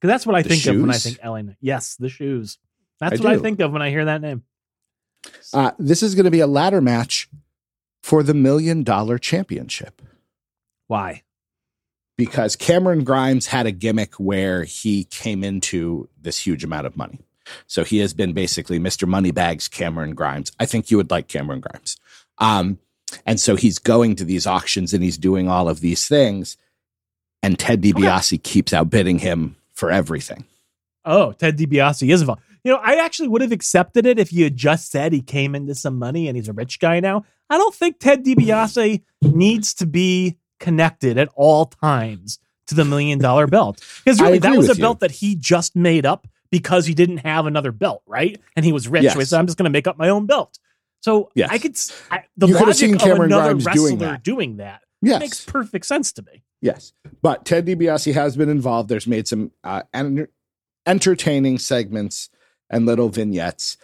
[0.01, 1.57] Because that's what I The think of when I think LA Night.
[1.61, 2.59] Yes, the shoes.
[3.01, 4.45] That's I what I think of when I hear that name.
[5.53, 7.29] Uh, this is going to be a ladder match
[8.03, 10.01] for the million dollar championship
[10.87, 11.23] Why?
[12.19, 17.21] Because Cameron Grimes had a gimmick where he came into this huge amount of money.
[17.67, 19.09] So he has been basically Mr.
[19.09, 20.53] Moneybags Cameron Grimes.
[20.61, 21.97] I think you would like Cameron Grimes.
[22.39, 22.79] Um,
[23.25, 26.59] and so he's going to these auctions and he's doing all of these things.
[27.43, 30.45] and Ted DiBiase keeps outbidding him for everything.
[31.05, 32.43] Oh, Ted DiBiase is involved.
[32.65, 35.55] You know, I actually would have accepted it if you had just said he came
[35.55, 37.25] into some money and he's a rich guy now.
[37.49, 43.19] I don't think Ted DiBiase needs to be connected at all times to the million
[43.19, 44.81] dollar belt because really that was a you.
[44.81, 48.41] belt that he just made up because he didn't have another belt, right?
[48.57, 49.13] And he was rich, Yes.
[49.15, 50.59] so he said, "I'm just going to make up my own belt."
[51.01, 51.49] So Yes.
[51.53, 51.77] I could
[52.11, 54.81] I, the You logic seen of another Grimes wrestler doing doing that.
[55.03, 55.21] that, Yes.
[55.21, 56.43] makes perfect sense to me.
[56.61, 56.93] Yes,
[57.23, 58.89] but Ted DiBiase has been involved.
[58.89, 60.27] There's made some uh, en-
[60.87, 62.31] entertaining segments
[62.71, 63.77] and little vignettes.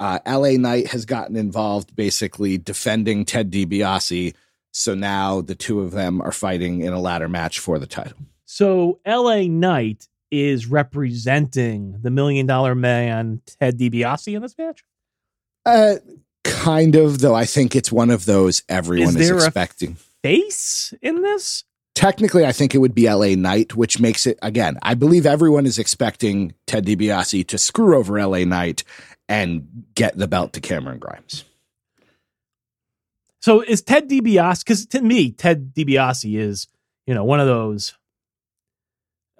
[0.00, 4.34] Uh, LA Knight has gotten involved, basically defending Ted DiBiase.
[4.74, 8.18] So now the two of them are fighting in a ladder match for the title.
[8.44, 14.84] So LA Knight is representing the million dollar man Ted DiBiase in this match.
[15.64, 15.94] Uh,
[16.42, 17.36] kind of, though.
[17.36, 19.96] I think it's one of those everyone Is is, expecting.
[20.22, 21.62] Face in this?
[21.94, 24.76] Technically, I think it would be LA Knight, which makes it again.
[24.82, 28.82] I believe everyone is expecting Ted DiBiase to screw over LA Knight
[29.28, 31.44] and get the belt to Cameron Grimes.
[33.44, 34.60] So is Ted DiBiase?
[34.64, 36.66] Because to me, Ted DiBiase is
[37.06, 37.92] you know one of those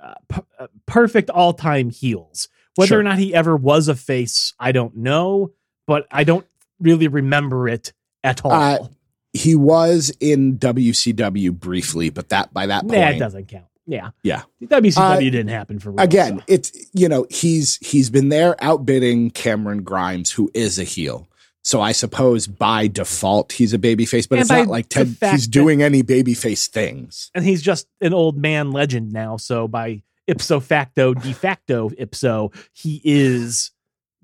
[0.02, 2.48] uh, p- uh, perfect all time heels.
[2.74, 3.00] Whether Sure.
[3.00, 5.52] or not he ever was a face, I don't know,
[5.86, 6.44] but I don't
[6.80, 8.52] really remember it at all.
[8.52, 8.88] Uh,
[9.32, 13.64] He was in WCW briefly, but that by that point, nah, doesn't count.
[13.86, 14.42] Yeah, Yeah.
[14.62, 16.44] WCW Uh, didn't happen for real, again, so.
[16.46, 21.26] it's you know he's he's been there outbidding Cameron Grimes, who is a heel.
[21.64, 25.07] So I suppose by default he's a babyface, but And it's not like Ted.
[25.09, 27.31] He's that- doing any babyface things.
[27.35, 29.38] and he's just an old man legend now.
[29.38, 33.70] So by ipso facto, de facto ipso, he is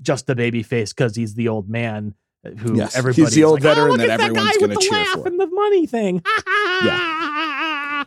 [0.03, 2.15] just a baby face because he's the old man
[2.59, 4.45] who Yes, he's everybody the old like, ah, veteran oh, look that at that everyone's
[4.47, 6.23] guy with gonna the cheer laugh for." and the money thing.
[6.85, 8.05] yeah.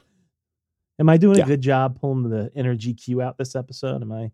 [0.99, 1.43] Am I doing Yeah.
[1.43, 4.01] a good job pulling the energy GQ out this episode?
[4.03, 4.31] Am I?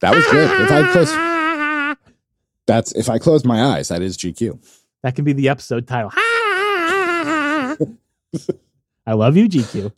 [0.00, 0.48] That was good.
[0.62, 1.10] If I close,
[2.68, 4.62] that's if I close my eyes, that is GQ.
[5.02, 6.12] That can be the episode title.
[6.14, 7.76] I
[9.14, 9.90] love you, GQ.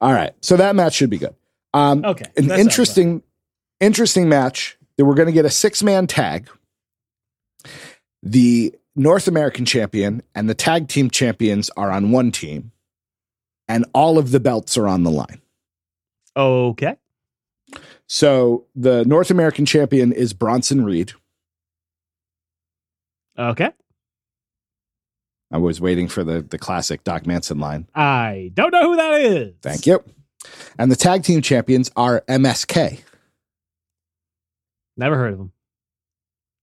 [0.00, 1.34] All right, so that match should be good.
[1.72, 3.22] Um, Okay, an interesting,
[3.80, 4.76] interesting match.
[4.96, 6.48] That we're going to get a six man tag.
[8.22, 12.72] The North American champion and the tag team champions are on one team,
[13.68, 15.40] and all of the belts are on the line.
[16.36, 16.96] Okay.
[18.08, 21.12] So the North American champion is Bronson Reed.
[23.38, 23.70] Okay.
[25.50, 27.88] I was waiting for the the classic Doc Manson line.
[27.94, 29.54] I don't know who that is.
[29.62, 30.02] Thank you.
[30.78, 33.00] And the tag team champions are MSK.
[34.96, 35.52] Never heard of him.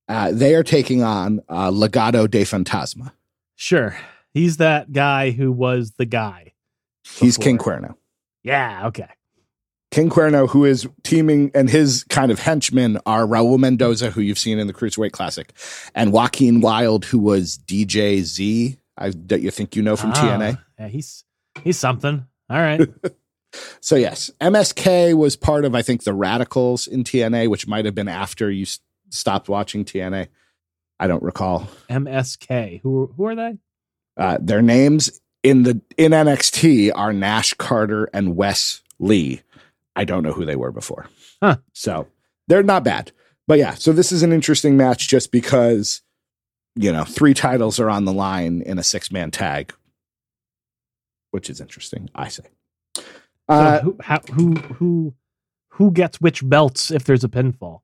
[0.07, 3.11] Uh, they are taking on uh, Legado del Fantasma.
[3.55, 3.97] Sure.
[4.33, 6.53] He's that guy who was the guy.
[7.03, 7.43] He's before.
[7.43, 7.95] King Cuerno.
[8.43, 9.07] Yeah, okay.
[9.91, 14.39] King Cuerno, who is teaming, and his kind of henchmen are Raul Mendoza, who you've
[14.39, 15.53] seen in the Cruiserweight Classic,
[15.93, 20.15] and Joaquin Wilde, who was DJ Z, I, that you think you know from Ah,
[20.15, 20.61] TNA.
[20.79, 21.23] Yeah, he's
[21.63, 22.25] he's something.
[22.49, 22.81] All right.
[23.79, 27.95] So, yes, MSK was part of, I think, the Radicals in TNA, which might have
[27.95, 30.27] been after you s- stopped watching TNA.
[30.99, 31.69] I don't recall.
[31.89, 32.81] MSK.
[32.81, 33.57] Who who are they?
[34.17, 39.41] Uh, their names in the in NXT are Nash Carter and Wes Lee.
[39.95, 41.08] I don't know who they were before.
[41.41, 41.58] Huh.
[41.73, 42.08] So
[42.47, 43.12] they're not bad.
[43.47, 46.01] But yeah, so this is an interesting match just because,
[46.75, 49.73] you know, three titles are on the line in a six man tag,
[51.31, 52.43] which is interesting, I say.
[52.95, 53.03] So
[53.49, 55.13] Uh, who, how, who who
[55.69, 57.81] who gets which belts if there's a pinfall?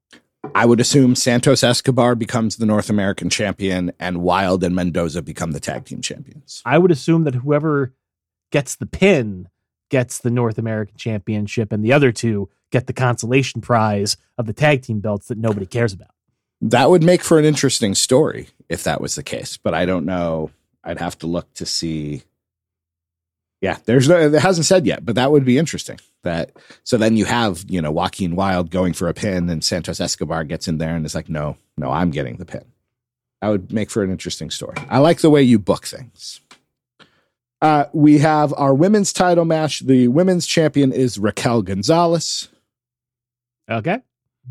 [0.55, 5.51] I would assume Santos Escobar becomes the North American champion and Wilde and Mendoza become
[5.51, 6.63] the tag team champions.
[6.65, 7.93] I would assume that whoever
[8.51, 9.49] gets the pin
[9.91, 14.53] gets the North American Championship, and the other two get the consolation prize of the
[14.53, 16.09] tag team belts that nobody cares about.
[16.61, 20.05] That would make for an interesting story if that was the case, but I don't
[20.05, 20.49] know.
[20.83, 22.23] I'd have to look to see.
[23.59, 25.99] Yeah, there's no, it hasn't said yet, but that would be interesting.
[26.23, 26.51] That
[26.83, 30.43] so then you have you know Joaquin Wilde going for a pin, and Santos Escobar
[30.45, 32.63] gets in there and is like, no, no, I'm getting the pin.
[33.41, 34.77] That would make for an interesting story.
[34.87, 36.39] I like the way you book things.
[37.61, 39.81] Uh, we have our women's title match.
[39.81, 42.49] The women's champion is Raquel Gonzalez
[43.69, 43.99] Okay.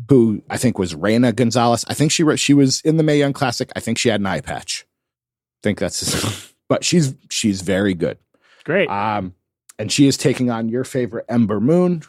[0.09, 1.83] who I think was Reina Gonzalez.
[1.89, 3.69] I think she re- she was in the Mae Young Classic.
[3.75, 4.85] I think she had an eye patch.
[4.87, 8.17] I think that's, but she's she's very good.
[8.63, 8.89] Great.
[8.89, 9.35] Um,
[9.77, 12.03] and she is taking on your favorite Ember Moon.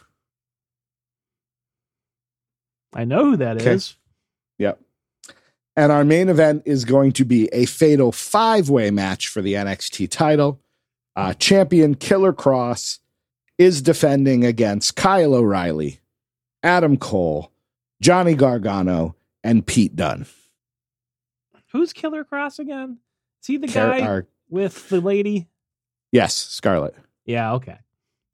[2.95, 3.65] I know who that is.
[3.65, 3.99] okay.
[4.65, 4.81] Yep.
[5.77, 9.55] And our main event is going to be a fatal five way match for the
[9.55, 10.61] NXT title.
[11.14, 12.98] Uh, champion Killer Kross
[13.59, 16.01] is defending against Kyle O'Reilly,
[16.62, 17.51] Adam Cole,
[18.01, 20.27] Johnny Gargano, and Pete Dunne.
[21.72, 22.98] Who's Killer Kross again?
[23.42, 25.48] Is he the Car- guy are- with the lady?
[26.12, 26.94] yes, Scarlett.
[27.25, 27.79] Yeah, okay.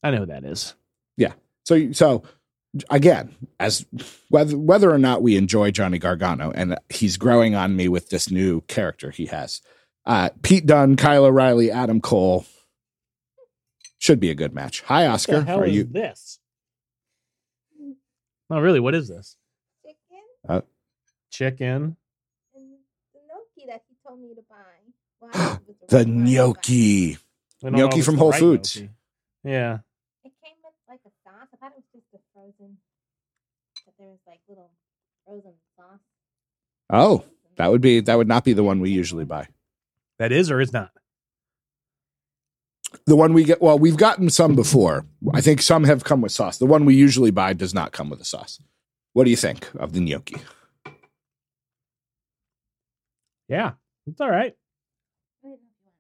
[0.03, 0.75] I know who that is.
[1.17, 1.33] Yeah.
[1.65, 2.23] So, so
[2.91, 3.85] again, as
[4.29, 8.31] whether whether or not we enjoy Johnny Gargano, and he's growing on me with this
[8.31, 9.61] new character he has.
[10.07, 12.47] Uh, Pete Dunne, Kyle O'Reilly, Adam Cole
[13.99, 14.83] should be a good match.
[14.83, 15.41] Hi, What Oscar.
[15.41, 15.85] the hell Are is you?
[15.85, 16.39] this?
[18.51, 18.81] Oh, really?
[18.81, 19.37] What is this?
[19.85, 20.61] chicken uh,
[21.31, 21.97] Chicken.
[22.55, 22.67] and
[23.13, 24.57] the gnocchi that he told me to buy.
[25.21, 27.19] Well, I don't know if it's The right or not, but gnocchi.
[27.65, 28.77] I Gnocchi know if it's from Whole right Foods.
[28.77, 28.91] gnocchi.
[29.45, 29.79] Yeah.
[30.25, 31.49] It came with like a sauce.
[31.53, 32.79] I thought it was just a frozen,
[33.85, 34.71] but there was like little
[35.27, 36.01] frozen sauce.
[36.91, 37.25] Oh,
[37.57, 39.49] that would be that would not be the one we usually buy.
[40.19, 40.91] That is or is not.
[43.09, 45.07] The one we get, well, we've gotten some before.
[45.33, 46.59] I think some have come with sauce.
[46.59, 48.61] The one we usually buy does not come with a sauce.
[49.15, 50.37] What do you think of the gnocchi?
[53.49, 53.73] Yeah.
[54.07, 54.55] It's all right.
[55.43, 55.97] I didn't know if you wanted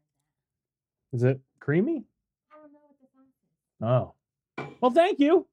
[1.13, 1.17] that.
[1.17, 2.05] Is it creamy?
[2.53, 4.13] I don't know what the sauce
[4.61, 4.67] is.
[4.67, 4.77] Oh.
[4.83, 5.47] Well, thank you.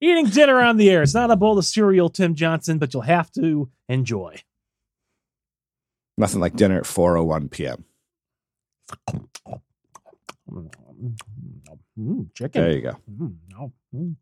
[0.00, 1.02] Eating dinner on the air.
[1.02, 4.40] It's not a bowl of cereal, Tim Johnson, but you'll have to enjoy.
[6.16, 7.84] Nothing like dinner at 4:01 p.m.
[10.50, 12.62] Mm, chicken.
[12.62, 12.96] There you go.
[13.10, 14.16] Mm.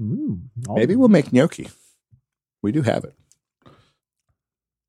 [0.00, 0.40] Mm.
[0.68, 1.68] Maybe we'll make gnocchi.
[2.62, 3.14] We do have it.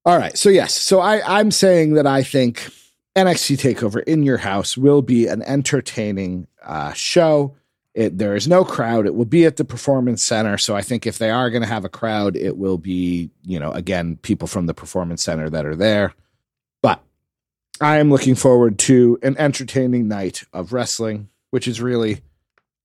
[0.05, 0.37] All right.
[0.37, 0.73] So yes.
[0.73, 2.71] So I I'm saying that I think
[3.15, 7.55] NXT Takeover in your house will be an entertaining uh, show.
[7.93, 9.05] It, there is no crowd.
[9.05, 10.57] It will be at the Performance Center.
[10.57, 13.59] So I think if they are going to have a crowd, it will be you
[13.59, 16.13] know again people from the Performance Center that are there.
[16.81, 17.03] But
[17.81, 22.21] I am looking forward to an entertaining night of wrestling, which is really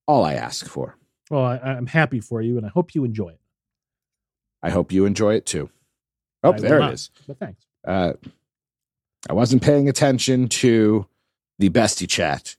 [0.07, 0.97] all I ask for.
[1.31, 3.41] Well, I, I'm happy for you, and I hope you enjoy it.
[4.63, 5.71] I hope you enjoy it too.
[6.43, 6.93] Oh, I there it not.
[6.95, 7.11] is.
[7.27, 7.67] But thanks.
[7.87, 8.15] Uh,
[9.29, 11.07] I wasn't paying attention to
[11.59, 12.57] the bestie chat.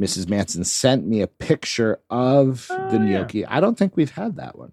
[0.00, 0.28] Mrs.
[0.28, 3.18] Manson sent me a picture of Oh, the yeah.
[3.18, 3.44] gnocchi.
[3.46, 4.72] I don't think we've had that one.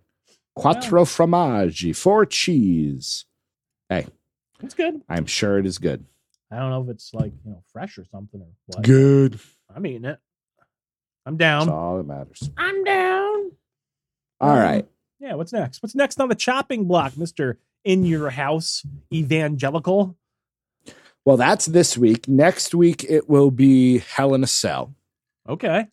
[0.55, 3.25] Quattro formaggi, four cheese.
[4.61, 5.01] It's good.
[5.07, 6.05] I'm sure it is good.
[6.51, 8.83] I don't know if it's like you know fresh or something or what.
[8.83, 9.39] Good.
[9.73, 10.19] I'm eating it.
[11.25, 11.69] I'm That's down.
[11.69, 12.49] all that matters.
[12.57, 13.51] I'm down.
[14.41, 14.87] All um, right.
[15.19, 15.35] Yeah.
[15.35, 15.81] What's next?
[15.83, 20.17] What's next on the chopping block, Mister In Your House Evangelical?
[21.25, 22.27] Well, that's this week.
[22.27, 24.95] Next week, it will be Hell in a Cell.
[25.47, 25.87] Okay.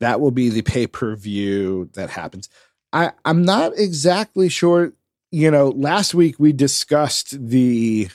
[0.00, 2.48] that will be the pay per view that happens.
[2.92, 4.92] I I'm not exactly sure.
[5.30, 8.08] You know, last week we discussed the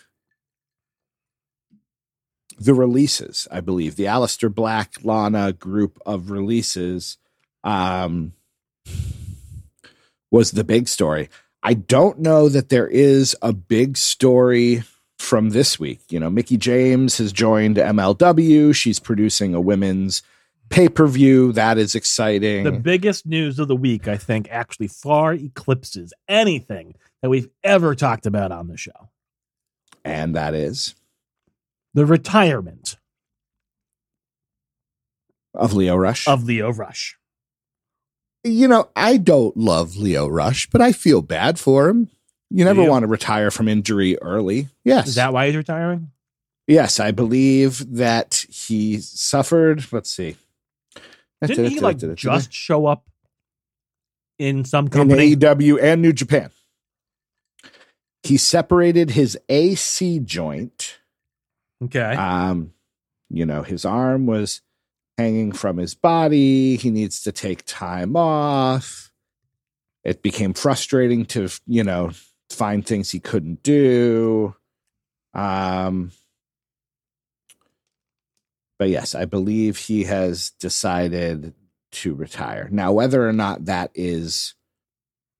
[2.60, 3.48] the releases.
[3.52, 7.18] I believe the Aleister Black Lana group of releases
[7.64, 8.34] um,
[10.32, 11.30] was the big story.
[11.62, 14.84] I don't know that there is a big story
[15.18, 16.02] from this week.
[16.10, 18.76] You know, Mickie James has joined MLW.
[18.76, 20.24] She's producing a women's
[20.70, 21.54] pay per view.
[21.54, 22.64] That is exciting.
[22.64, 27.96] The biggest news of the week, I think, actually far eclipses anything that we've ever
[27.96, 29.10] talked about on the show.
[30.06, 30.94] and that is
[31.96, 32.98] The retirement
[35.56, 36.28] of Lio Rush.
[36.28, 37.18] of Lio Rush.
[38.44, 42.10] you know, I don't love Lio Rush, but I feel bad for him.
[42.50, 42.90] You never you?
[42.90, 44.68] want to retire from injury early.
[44.84, 45.08] Yes.
[45.08, 46.12] Is that why he's retiring?
[46.68, 49.86] yes, I believe that he suffered.
[49.92, 50.36] Let's see.
[51.46, 53.06] Didn't he like just show up
[54.40, 55.36] in some in company?
[55.36, 56.52] AEW and New Japan?
[58.24, 61.00] He separated his AC joint.
[61.84, 62.16] Okay.
[62.16, 62.74] Um,
[63.30, 64.62] you know, his arm was
[65.18, 66.78] hanging from his body.
[66.78, 69.12] He needs to take time off.
[70.04, 72.12] It became frustrating to, you know,
[72.50, 74.56] find things he couldn't do.
[75.34, 76.12] Um,
[78.80, 81.54] but yes, I believe he has decided
[81.92, 82.68] to retire.
[82.72, 84.56] Now, whether or not that is,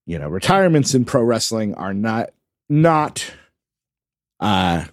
[0.06, 2.32] you know, retirements in pro wrestling are not
[2.70, 3.32] not
[4.40, 4.86] uh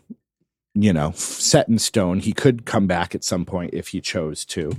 [0.75, 2.21] you know set in stone.
[2.21, 4.73] He could come back at some point if he chose to.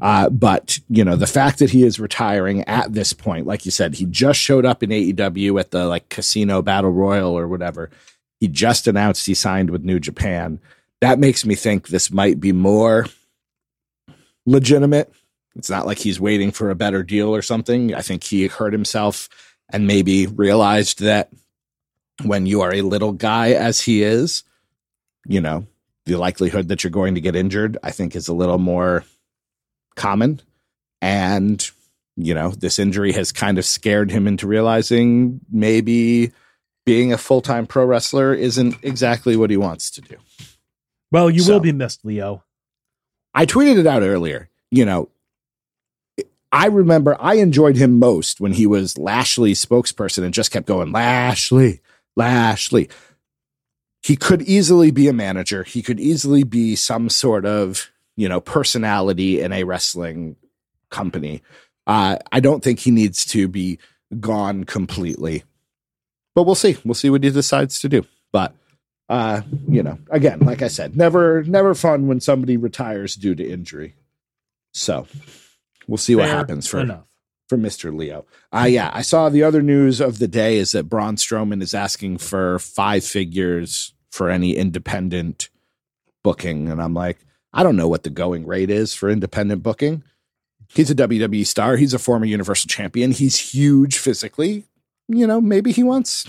[0.00, 3.70] Uh but you know the fact that he is retiring at this point like you
[3.70, 7.90] said he just showed up in AEW at the like casino battle royal or whatever.
[8.40, 10.60] He just announced he signed with New Japan.
[11.00, 13.06] That makes me think this might be more
[14.46, 15.12] legitimate.
[15.56, 17.94] It's not like he's waiting for a better deal or something.
[17.94, 19.28] I think he hurt himself
[19.70, 21.30] and maybe realized that
[22.24, 24.42] when you are a little guy as he is,
[25.26, 25.66] you know,
[26.06, 29.04] the likelihood that you're going to get injured, I think is a little more
[29.94, 30.40] common.
[31.00, 31.68] And,
[32.16, 36.32] you know, this injury has kind of scared him into realizing maybe
[36.86, 40.16] being a full time pro wrestler isn't exactly what he wants to do.
[41.12, 42.42] Well, you So- will be missed, Lio.
[43.34, 44.48] I tweeted it out earlier.
[44.70, 45.08] You know,
[46.50, 50.90] I remember I enjoyed him most when he was Lashley's spokesperson and just kept going,
[50.92, 51.80] Lashley,
[52.18, 52.90] Lashley.
[54.02, 55.62] He could easily be a manager.
[55.62, 60.36] He could easily be some sort of, you know, personality in a wrestling
[60.90, 61.42] company.
[61.86, 63.78] Uh, I don't think he needs to be
[64.20, 65.44] gone completely.
[66.34, 66.76] But we'll see.
[66.84, 68.06] We'll see what he decides to do.
[68.30, 68.54] But
[69.08, 73.48] uh, you know, again, like I said, never never fun when somebody retires due to
[73.48, 73.94] injury.
[74.72, 75.06] So
[75.86, 77.07] we'll see what happens for enough.
[77.48, 77.96] For Mr.
[77.96, 78.26] Lio.
[78.52, 81.72] Uh yeah, I saw the other news of the day is that Braun Strowman is
[81.72, 85.48] asking for five figures for any independent
[86.22, 86.68] booking.
[86.68, 87.18] And I'm like,
[87.52, 90.02] I don't know what the going rate is for independent booking.
[90.74, 91.76] He's a WWE star.
[91.76, 93.12] He's a former Universal Champion.
[93.12, 94.64] He's huge physically.
[95.08, 96.26] You know, maybe he wants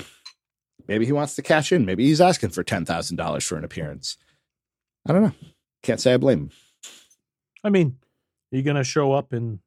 [0.87, 1.85] maybe he wants to cash in.
[1.85, 4.17] Maybe he's asking for ten thousand dollars for an appearance.
[5.07, 5.33] I don't know.
[5.83, 6.51] Can't say I blame him.
[7.63, 7.97] I mean,
[8.53, 9.59] are you gonna show up in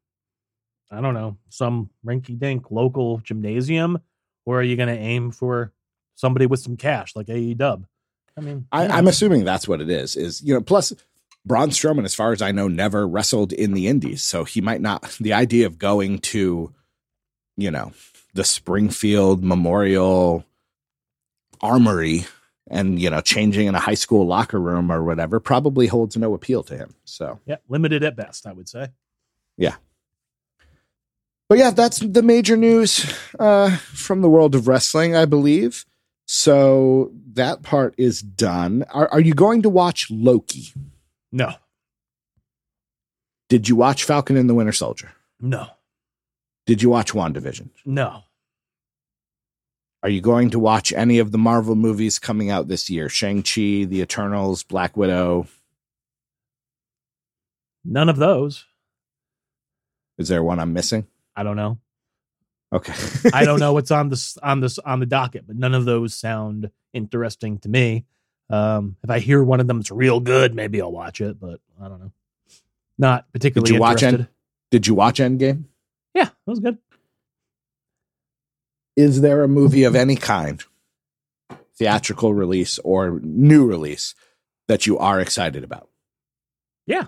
[0.93, 4.01] I don't know, some rinky dink local gymnasium,
[4.45, 5.73] or are you gonna aim for
[6.15, 7.87] somebody with some cash like AE Dub?
[8.37, 10.17] I mean I, I'm assuming that's what it is.
[10.17, 10.93] Is you know, plus
[11.45, 14.81] Braun Strowman, as far as I know, never wrestled in the Indies, so he might
[14.81, 15.03] not.
[15.21, 16.73] The idea of going to,
[17.57, 17.93] you know,
[18.35, 20.45] the Springfield Memorial
[21.61, 22.27] Armory
[22.69, 26.35] and you know changing in a high school locker room or whatever probably holds no
[26.35, 26.95] appeal to him.
[27.05, 28.89] So, yeah, limited at best, I would say.
[31.53, 33.05] But yeah, that's the major news
[33.39, 35.85] uh, from the world of wrestling, I believe.
[36.25, 38.87] So that part is done.
[38.89, 40.73] Are, are you going to watch Loki?
[41.31, 41.53] No,
[43.51, 45.13] Did you watch Falcon and the Winter Soldier?
[45.41, 45.67] no,
[46.65, 47.69] Did you watch WandaVision?
[47.85, 48.23] no.
[50.03, 53.11] Are you going to watch any of the Marvel movies coming out this year?
[53.11, 55.49] Shang-Chi, The Eternals, Black Widow.
[57.85, 58.65] None of those.
[60.17, 61.07] Is there one I'm missing?
[61.37, 61.79] I don't know.
[62.73, 62.95] Okay.
[63.33, 66.15] I don't know what's on this on this on the docket, but none of those
[66.15, 68.05] sound interesting to me.
[68.51, 71.61] Um, if I hear one of them is real good, maybe I'll watch it, but
[71.81, 72.13] I don't know.
[72.99, 74.03] Not particularly Did you watch.
[74.03, 74.29] End-
[74.71, 75.65] Did you watch Endgame?
[76.15, 76.79] Yeah, that was good.
[78.97, 80.63] Is there a movie of any kind,
[81.77, 84.15] theatrical release or new release,
[84.69, 85.89] that you are excited about?
[86.87, 87.07] Yeah.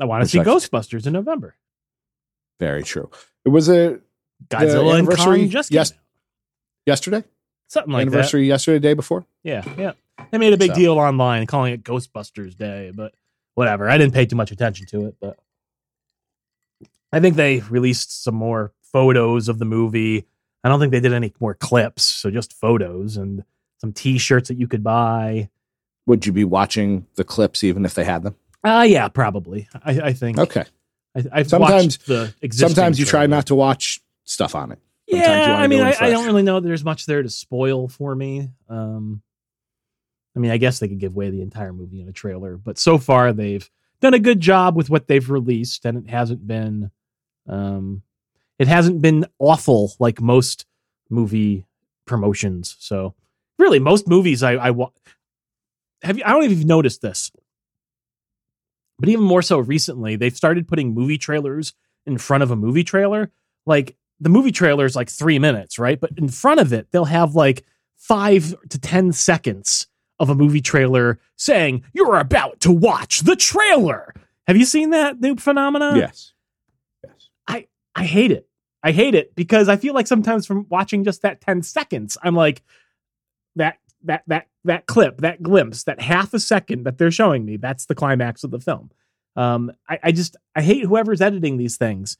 [0.00, 1.56] I want to see I- Ghostbusters in November.
[2.60, 3.10] Very true.
[3.44, 4.00] It was a
[4.48, 5.92] Godzilla and anniversary- Kong just yes-
[6.86, 7.24] yesterday,
[7.68, 9.24] something like anniversary yesterday, day before.
[9.42, 9.92] Yeah, yeah.
[10.30, 10.76] They made a big So.
[10.76, 13.14] deal online calling it Ghostbusters Day, but
[13.54, 13.88] whatever.
[13.88, 15.38] I didn't pay too much attention to it, but
[17.12, 20.26] I think they released some more photos of the movie.
[20.64, 23.44] I don't think they did any more clips, so just photos and
[23.80, 25.50] some T-shirts that you could buy.
[26.06, 28.36] Would you be watching the clips even if they had them?
[28.66, 29.68] Uh yeah, probably.
[29.84, 30.38] I, I think.
[30.38, 30.64] Okay.
[31.16, 34.78] I, I've Sometimes- the Sometimes you try not to watch stuff on it.
[35.08, 36.58] Sometimes Yeah, I mean, I, I don't really know.
[36.58, 38.50] There's much there to spoil for me.
[38.68, 39.22] Um,
[40.34, 42.76] I mean, I guess they could give away the entire movie in a trailer, but
[42.76, 46.90] so far they've done a good job with what they've released, and it hasn't been,
[47.48, 48.02] um,
[48.58, 50.66] it hasn't been awful like most
[51.08, 51.64] movie
[52.04, 52.76] promotions.
[52.80, 53.14] So,
[53.58, 54.90] really, most movies I, I wa-
[56.02, 56.18] have.
[56.18, 57.30] You, I don't even know if you've noticed this,
[58.98, 61.74] but even more so recently, they've started putting movie trailers
[62.06, 63.30] in front of a movie trailer.
[63.66, 66.00] Like the movie trailer is like three minutes, right?
[66.00, 67.64] But in front of it, they'll have like
[67.96, 69.86] five to 10 seconds
[70.18, 74.14] of a movie trailer saying, You're about to watch the trailer.
[74.46, 75.96] Have you seen that new phenomenon?
[75.96, 76.32] yes.
[77.04, 77.28] Yes.
[77.46, 78.48] I I hate it.
[78.82, 82.36] I hate it because I feel like sometimes from watching just that 10 seconds, I'm
[82.36, 82.62] like,
[83.56, 87.56] that that that that clip, that glimpse, that half a second that they're showing me,
[87.56, 88.90] that's the climax of the film.
[89.34, 92.16] Um, I, I just I hate whoever's editing these things.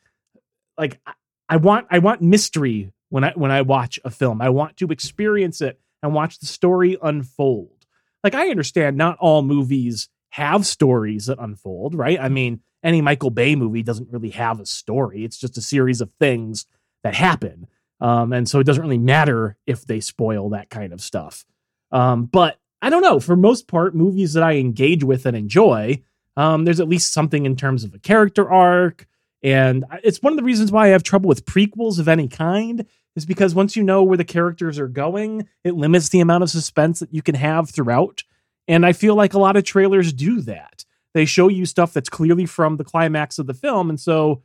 [0.76, 1.12] Like I,
[1.48, 4.42] I want I want mystery when I when I watch a film.
[4.42, 7.86] I want to experience it and watch the story unfold.
[8.22, 12.20] Like I understand not all movies have stories that unfold, right?
[12.20, 15.24] I mean, any Michael Bay movie doesn't really have a story.
[15.24, 16.66] It's just a series of things
[17.02, 17.68] that happen.
[18.00, 21.46] Um, and so it doesn't really matter if they spoil that kind of stuff.
[21.92, 23.20] Um, but I don't know.
[23.20, 26.02] For most part, movies that I engage with and enjoy,
[26.36, 29.06] um, there's at least something in terms of a character arc.
[29.42, 32.84] And it's one of the reasons why I have trouble with prequels of any kind,
[33.14, 36.50] is because once you know where the characters are going, it limits the amount of
[36.50, 38.24] suspense that you can have throughout.
[38.68, 40.84] And I feel like a lot of trailers do that.
[41.16, 44.42] they show you stuff that's clearly from the climax of the film, and so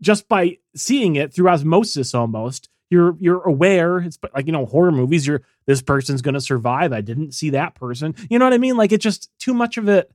[0.00, 3.98] just by seeing it through osmosis, almost you're you're aware.
[3.98, 5.26] It's like you know horror movies.
[5.26, 6.92] You're this person's going to survive.
[6.92, 8.14] I didn't see that person.
[8.30, 8.76] You know what I mean?
[8.76, 10.10] Like it's just too much of it.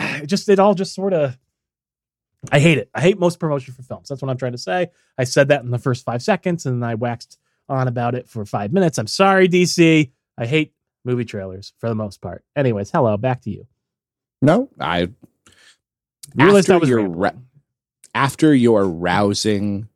[0.00, 1.36] It just it all just sort of.
[2.50, 2.90] I hate it.
[2.92, 4.08] I hate most promotion for films.
[4.08, 4.88] That's what I'm trying to say.
[5.16, 7.38] I said that in the first five seconds, and I waxed
[7.68, 8.98] on about it for five minutes.
[8.98, 10.10] I'm sorry, DC.
[10.36, 10.72] I hate
[11.04, 12.44] movie trailers for the most part.
[12.56, 13.68] Anyways, hello, back to you.
[14.40, 15.10] No, I
[16.34, 17.30] Realized after I was your ra-
[18.14, 19.88] after your rousing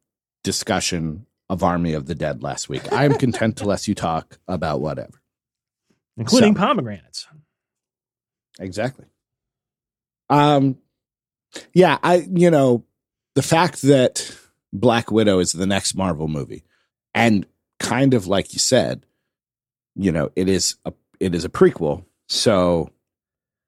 [0.42, 4.38] discussion of Army of the Dead last week, I am content to let you talk
[4.48, 5.20] about whatever.
[6.16, 7.26] including So- pomegranates.
[8.58, 9.04] Exactly.
[10.28, 10.78] Um
[11.74, 12.84] yeah, I you know,
[13.34, 14.36] the fact that
[14.72, 16.64] Black Widow is the next Marvel movie
[17.14, 17.46] and
[17.78, 19.04] kind of like you said,
[19.94, 22.04] you know, it is a it is a prequel.
[22.28, 22.90] So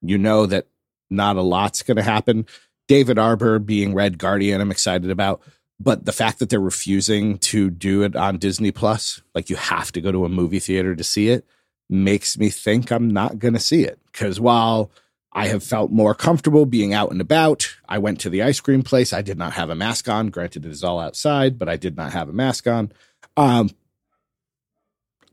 [0.02, 0.66] you know that
[1.10, 2.46] not a lot's going to happen.
[2.88, 5.42] David Harbour being Red Guardian, I'm excited about.
[5.80, 9.92] But the fact that they're refusing to do it on Disney Plus, like you have
[9.92, 11.46] to go to a movie theater to see it,
[11.88, 13.98] makes me think I'm not going to see it.
[14.10, 14.90] Because while
[15.32, 18.82] I have felt more comfortable being out and about, I went to the ice cream
[18.82, 19.12] place.
[19.12, 20.30] I did not have a mask on.
[20.30, 22.92] Granted, it is all outside, but I did not have a mask on.
[23.36, 23.70] Um,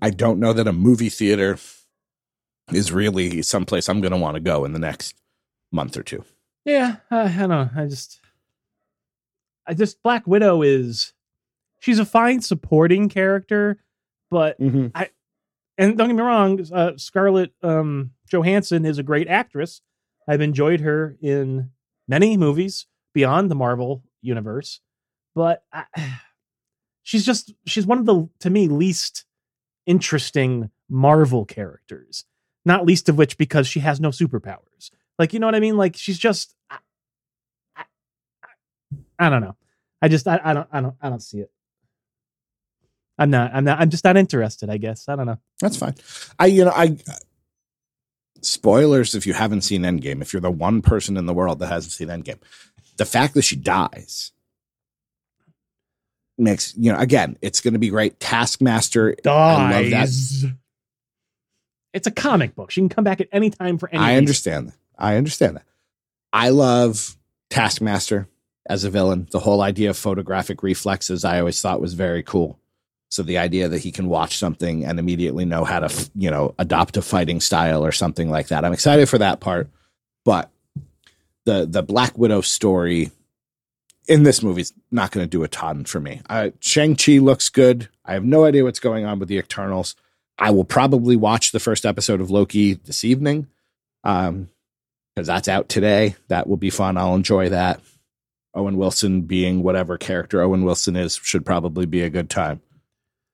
[0.01, 1.57] I don't know that a movie theater
[2.71, 5.15] is really someplace I'm going to want to go in the next
[5.71, 6.23] month or two.
[6.65, 7.69] Yeah, I, I don't know.
[7.75, 8.19] I just,
[9.67, 11.13] I just Black Widow is,
[11.79, 13.79] she's a fine supporting character,
[14.29, 14.87] but Mm-hmm.
[15.77, 19.81] and don't get me wrong, uh, Scarlett um, Johansson is a great actress.
[20.27, 21.71] I've enjoyed her in
[22.07, 24.81] many movies beyond the Marvel universe,
[25.35, 25.85] but I,
[27.03, 29.25] she's just she's one of the to me least
[29.85, 32.25] interesting Marvel characters.
[32.67, 34.89] Not least of which because she has no superpowers.
[35.19, 35.77] Like you know what I mean?
[35.77, 36.79] Like she's just I, I,
[39.19, 39.55] I- don't know.
[40.01, 41.51] I just I, I don't I don't I don't see it.
[43.17, 44.69] I'm not I'm not I'm just not interested.
[44.69, 45.39] I guess I don't know.
[45.59, 45.95] That's fine.
[46.37, 46.97] I, you know, I,
[48.41, 51.67] spoilers if you haven't seen Endgame, if you're the one person in the world that
[51.67, 52.39] hasn't seen Endgame,
[52.97, 54.31] the fact that she dies
[56.37, 58.19] makes, you know, again, it's going to be great.
[58.19, 59.89] Taskmaster, I love that.
[59.89, 60.45] dies.
[61.93, 62.71] It's a comic book.
[62.71, 63.99] She can come back at any time for any.
[63.99, 64.17] I reason.
[64.17, 64.75] understand that.
[64.97, 65.65] I understand that.
[66.33, 67.15] I love
[67.49, 68.27] Taskmaster
[68.67, 69.27] as a villain.
[69.31, 72.59] The whole idea of photographic reflexes I always thought was very cool.
[73.09, 76.55] So the idea that he can watch something and immediately know how to, you know,
[76.57, 78.65] adopt a fighting style or something like that.
[78.65, 79.69] I'm excited for that part.
[80.23, 80.49] But
[81.45, 83.11] the the Black Widow story
[84.07, 86.21] in this movie is not going to do a ton for me.
[86.29, 87.89] Uh, Shang Chi looks good.
[88.03, 89.95] I have no idea what's going on with the Eternals.
[90.37, 93.47] I will probably watch the first episode of Loki this evening
[94.05, 94.47] um
[95.13, 97.81] because that's out today that will be fun i'll enjoy that
[98.55, 102.61] owen wilson being whatever character owen wilson is should probably be a good time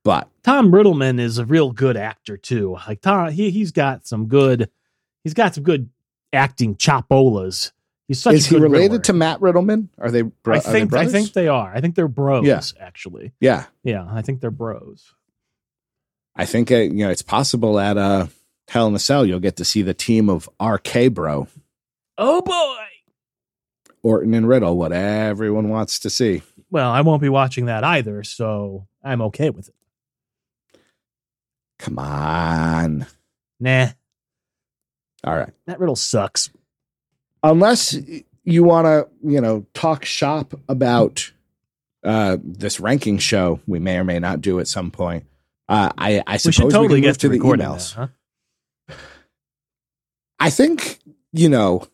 [0.03, 2.75] but Tom Riddleman is a real good actor too.
[2.87, 4.67] Like Tom, he he's got some good.
[5.23, 5.91] He's got some good
[6.33, 7.71] acting chopolas.
[8.07, 8.99] He's such is a he good related Riddler.
[9.03, 11.71] to matt riddleman are they bro- I are they think I think they are.
[11.71, 12.47] I think they're bros.
[12.47, 12.61] Yeah.
[12.79, 15.13] Actually, yeah yeah, I think they're bros.
[16.35, 18.25] i think uh, you know it's possible at uh
[18.69, 21.47] hell in a cell you'll get to see the team of rk bro
[22.17, 22.85] Oh boy.
[24.03, 28.23] Orton and riddle what everyone wants to see Well, I won't be watching that either,
[28.23, 29.75] so I'm okay with it.
[31.79, 33.05] come on
[33.59, 33.89] Nah,
[35.23, 36.49] all right that riddle sucks.
[37.43, 37.95] unless
[38.43, 41.31] you want to, you know, talk shop about
[42.03, 45.25] uh, this ranking show, we may or may not do at some point.
[45.69, 47.95] Uh, I, I We suppose should we, totally can move get to the recording emails.
[47.95, 48.09] that,
[48.89, 48.95] huh?
[50.39, 50.97] I think,
[51.31, 51.87] you know,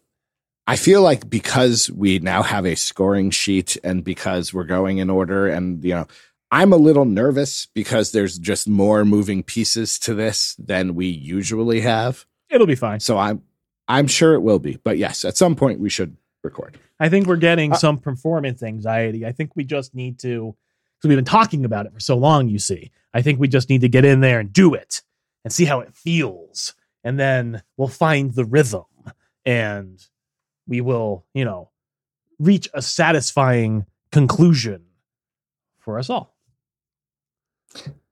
[0.70, 5.10] I feel like because we now have a scoring sheet and because we're going in
[5.10, 6.08] order, and, you know,
[6.52, 11.82] I'm a little nervous because there's just more moving pieces to this than we usually
[11.82, 12.26] have.
[12.50, 13.00] It'll be fine.
[13.00, 13.44] So I'm,
[13.88, 14.78] I'm sure it will be.
[14.84, 16.78] But yes, at some point we should record.
[17.00, 19.26] I think we're getting Uh, some performance anxiety.
[19.26, 20.56] I think we just need to,
[20.98, 22.92] because we've been talking about it for so long, you see.
[23.14, 25.02] I think we just need to get in there and do it
[25.46, 26.74] and see how it feels.
[27.04, 28.84] And then we'll find the rhythm
[29.46, 30.06] and
[30.68, 31.70] we will, you know,
[32.40, 34.84] reach a satisfying conclusion
[35.80, 36.36] for us all.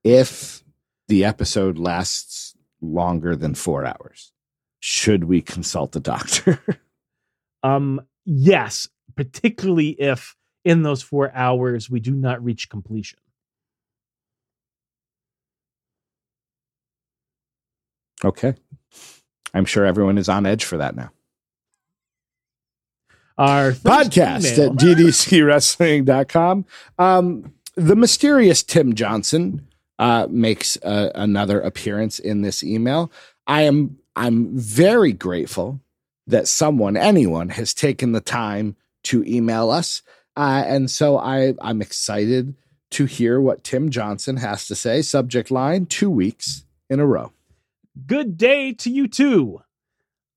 [0.04, 0.64] if
[1.08, 4.32] the episode lasts longer than four hours,
[4.80, 6.60] should we consult a doctor?
[7.64, 13.18] Um, yes, particularly if in those four hours we do not reach completion.
[18.24, 18.54] okay.
[19.54, 21.12] I'm sure everyone is on edge for that now.
[23.38, 26.66] Our podcast email- at ddcwrestling.com.
[26.98, 29.68] Um, the mysterious Tim Johnson
[30.00, 33.12] uh, makes uh, another appearance in this email.
[33.48, 35.82] I am I'm very grateful
[36.28, 40.02] that someone, anyone, has taken the time to email us,
[40.38, 42.56] uh, and so I I'm excited
[42.92, 45.02] to hear what Tim Johnson has to say.
[45.02, 47.32] Subject line: Two weeks in a row.
[48.08, 49.62] Good day to you too.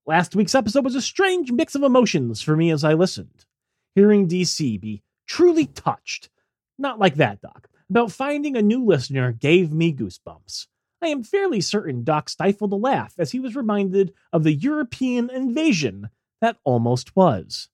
[0.08, 3.44] Last week's episode was a strange mix of emotions for me as I listened.
[3.94, 6.30] Hearing DC be truly touched,
[6.78, 10.68] not like that, Doc, about finding a new listener gave me goosebumps.
[11.02, 15.28] I am fairly certain Doc stifled a laugh as he was reminded of the European
[15.28, 16.08] invasion
[16.40, 17.68] that almost was.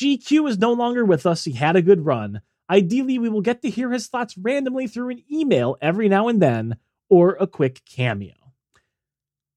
[0.00, 1.42] GQ is no longer with us.
[1.42, 2.40] He had a good run.
[2.70, 6.40] Ideally, we will get to hear his thoughts randomly through an email every now and
[6.40, 6.76] then
[7.10, 8.43] or a quick cameo.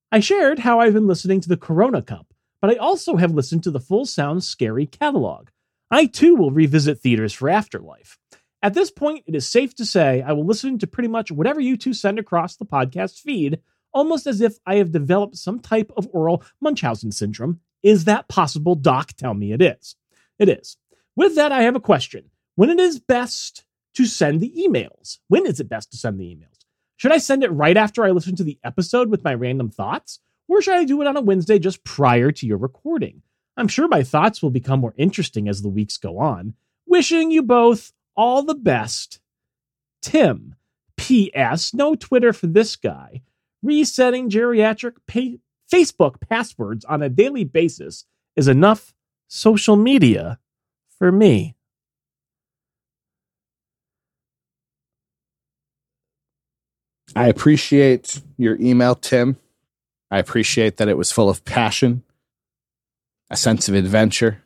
[0.09, 3.63] I shared how I've been listening to the Corona Cup, but I also have listened
[3.63, 5.49] to the Full Sound Scary catalog.
[5.91, 8.17] I too will revisit theaters for Afterlife.
[8.63, 11.59] At this point, it is safe to say I will listen to pretty much whatever
[11.59, 13.59] you two send across the podcast feed,
[13.91, 17.59] almost as if I have developed some type of oral Munchausen syndrome.
[17.83, 19.11] Is that possible, Doc?
[19.17, 19.97] Tell me it is.
[20.39, 20.77] It is.
[21.17, 22.31] With that, I have a question.
[22.55, 25.17] When it is best to send the emails?
[25.27, 26.56] When is it best to send the emails?
[26.97, 30.19] Should I send it right after I listen to the episode with my random thoughts?
[30.47, 33.21] Or should I do it on a Wednesday just prior to your recording?
[33.55, 36.53] I'm sure my thoughts will become more interesting as the weeks go on.
[36.85, 39.19] Wishing you both all the best.
[40.01, 40.55] Tim.
[40.95, 41.73] P.S.
[41.73, 43.21] No Twitter for this guy.
[43.61, 45.37] Resetting geriatric pa-
[45.71, 48.93] Facebook passwords on a daily basis is enough
[49.27, 50.39] social media
[50.97, 51.56] for me.
[57.17, 59.37] I appreciate your email, Tim.
[60.11, 62.03] I appreciate that it was full of passion,
[63.31, 64.43] a sense of adventure,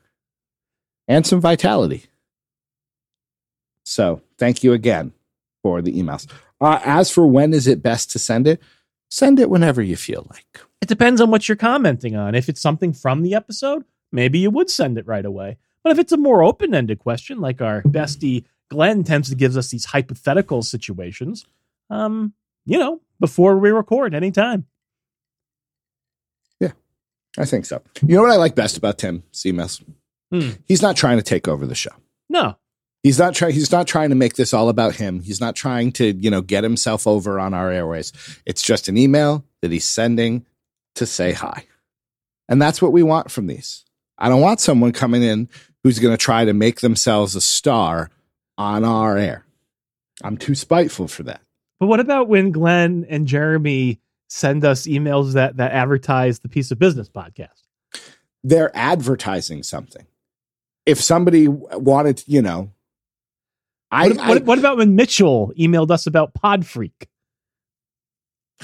[1.06, 2.06] and some vitality.
[3.84, 5.12] So, thank you again
[5.62, 6.32] for the emails.
[6.62, 8.62] Uh, as for when is it best to send it,
[9.10, 10.62] send it whenever you feel like.
[10.82, 12.36] It depends on what you're commenting on.
[12.36, 15.58] If it's something from the episode, maybe you would send it right away.
[15.84, 19.58] But if it's a more open ended question, like our bestie Glenn tends to give
[19.58, 21.46] us these hypothetical situations,
[21.90, 22.34] um,
[22.66, 24.66] you know, before we record anytime.
[26.60, 26.72] Yeah,
[27.38, 27.82] I think so.
[28.06, 29.84] You know what I like best about Tim emails?
[30.32, 30.52] Hmm.
[30.68, 31.92] He's not trying to take over the show.
[32.30, 32.56] No,
[33.04, 33.54] He's not trying.
[33.54, 35.22] He's not trying to make this all about him.
[35.22, 38.14] He's not trying to, you know, get himself over on our airways.
[38.46, 40.46] It's just an email that he's sending
[40.96, 41.66] to say hi,
[42.48, 43.86] and that's what we want from these.
[44.20, 45.50] I don't want someone coming in
[45.84, 48.12] who's going to try to make themselves a star
[48.56, 49.46] on our air.
[50.24, 51.42] I'm too spiteful for that.
[51.82, 56.70] But what about when Glenn and Jeremy send us emails that that advertise the piece
[56.70, 57.64] of business podcast?
[58.44, 60.06] They're advertising something.
[60.86, 62.72] If somebody wanted, to, you know,
[63.90, 67.08] I, What, I what, what about when Mitchell emailed us about Podfreak?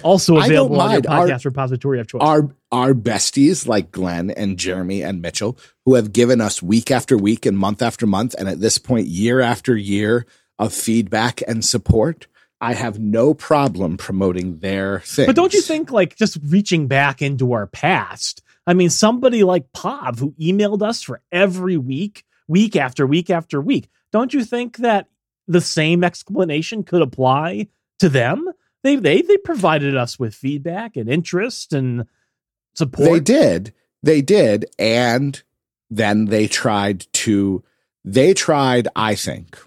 [0.03, 1.07] Also available on your mind.
[1.07, 2.21] Our- podcast repository of choice.
[2.21, 7.17] our our besties like Glenn and Jeremy and Mitchell, who have given us week after
[7.17, 10.27] week and month after month, and at this point, year after year
[10.59, 12.27] of feedback and support.
[12.59, 15.27] I have no problem promoting their thing.
[15.27, 18.41] But don't you think, like, just reaching back into our past?
[18.65, 23.61] I mean, somebody like Pav who emailed us for every week, week after week after
[23.61, 23.89] week.
[24.11, 25.07] Don't you think that
[25.47, 27.67] the same explanation could apply
[27.99, 28.49] to them?
[28.83, 32.05] They they they provided us with feedback and interest and
[32.73, 33.09] support.
[33.09, 33.73] They did.
[34.03, 34.65] They did.
[34.77, 35.41] And
[35.89, 37.63] then they tried to,
[38.03, 39.57] they tried, I think,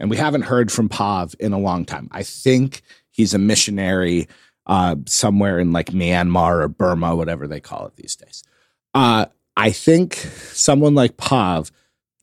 [0.00, 2.08] and we haven't heard from Pav in a long time.
[2.10, 2.80] I think
[3.10, 4.26] he's a missionary
[4.66, 8.42] uh, somewhere in like Myanmar or Burma, whatever they call it these days.
[8.94, 9.26] Uh,
[9.56, 11.70] I think someone like Pav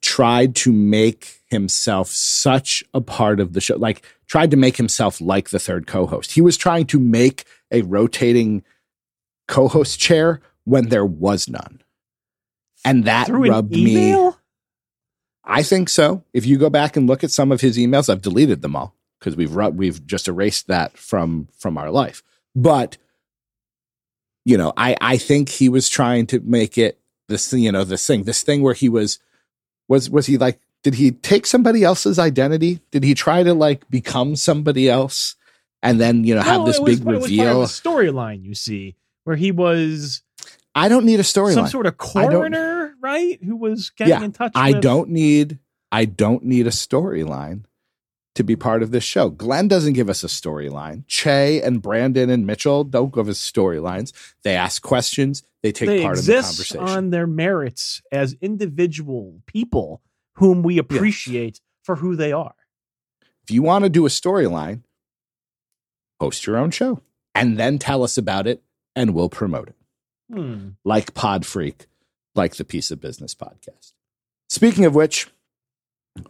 [0.02, 5.22] tried to make himself such a part of the show, like tried to make himself
[5.22, 6.32] like the third co-host.
[6.32, 8.64] He was trying to make a rotating
[9.48, 11.82] co-host chair when there was none.
[12.84, 14.32] And that through rubbed me.
[15.48, 16.24] I think so.
[16.34, 18.94] If you go back and look at some of his emails, I've deleted them all
[19.20, 22.22] because we've we've just erased that from from our life.
[22.54, 22.98] But
[24.44, 28.06] you know, I I think he was trying to make it this you know this
[28.06, 29.20] thing this thing where he was
[29.88, 32.82] was was he like did he take somebody else's identity?
[32.92, 35.36] Did he try to like become somebody else
[35.82, 37.64] and then you know have this big was reveal?
[37.64, 38.44] storyline.
[38.44, 40.24] You see, where he was
[40.78, 41.54] I don't need a storyline.
[41.56, 43.42] some sort of coroner, right?
[43.44, 44.52] Who was getting Yeah, in touch.
[44.56, 45.60] I with, don't need
[45.92, 47.64] I don't need a storyline
[48.36, 49.30] to be part of this show.
[49.30, 51.04] Glenn doesn't give us a storyline.
[51.08, 54.12] Che and Brandon and Mitchell don't give us storylines.
[54.44, 55.42] They ask questions.
[55.64, 56.80] They take they part in the conversation.
[56.80, 60.02] on their merits as individual people
[60.36, 62.54] whom we appreciate for who they are.
[63.44, 64.84] if you want to do a storyline,
[66.20, 67.02] host your own show
[67.34, 68.62] and then tell us about it
[68.96, 69.77] and we'll promote it.
[70.32, 70.70] Hmm.
[70.84, 71.88] Like Pod Freak,
[72.36, 73.94] like the Piece of Business podcast.
[74.50, 75.28] Speaking of which,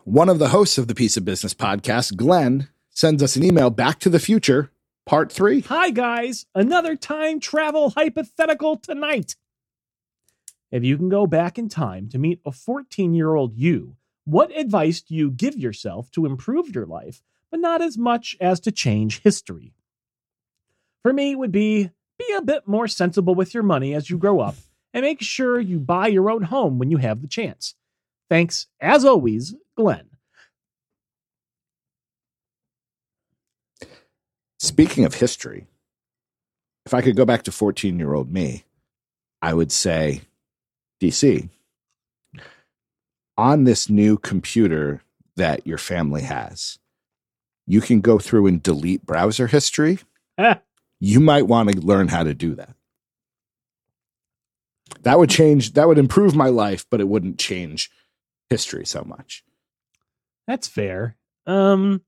[0.04, 3.70] one of the hosts of the Piece of Business podcast, Glenn, sends us an email
[3.70, 4.72] back to the future,
[5.06, 5.62] part three.
[5.62, 6.46] Hi, guys.
[6.54, 9.36] Another time travel hypothetical tonight.
[10.72, 13.96] If you can go back in time to meet a 14 year old you,
[14.26, 18.60] what advice do you give yourself to improve your life, but not as much as
[18.62, 19.74] to change history?
[21.04, 24.18] For me, it would be be a bit more sensible with your money as you
[24.18, 24.56] grow up
[24.94, 27.76] and make sure you buy your own home when you have the chance.
[28.30, 30.10] Thanks, as always, Glenn.
[34.60, 35.68] Speaking of history,
[36.86, 38.64] if I could go back to 14 year old me,
[39.42, 40.22] I would say,
[41.02, 41.50] DC,
[43.38, 45.02] on this new computer
[45.36, 46.80] that your family has,
[47.68, 50.00] you can go through and delete browser history.
[50.38, 50.62] Ah,
[51.00, 52.76] You might want to learn how to do that.
[55.02, 57.92] That would change, that would improve my life, but it wouldn't change
[58.50, 59.44] history so much.
[60.48, 61.18] That's fair.
[61.46, 62.02] Um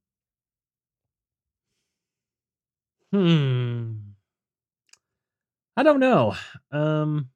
[3.12, 3.94] Hmm.
[5.76, 6.36] I don't know.
[6.72, 7.30] Um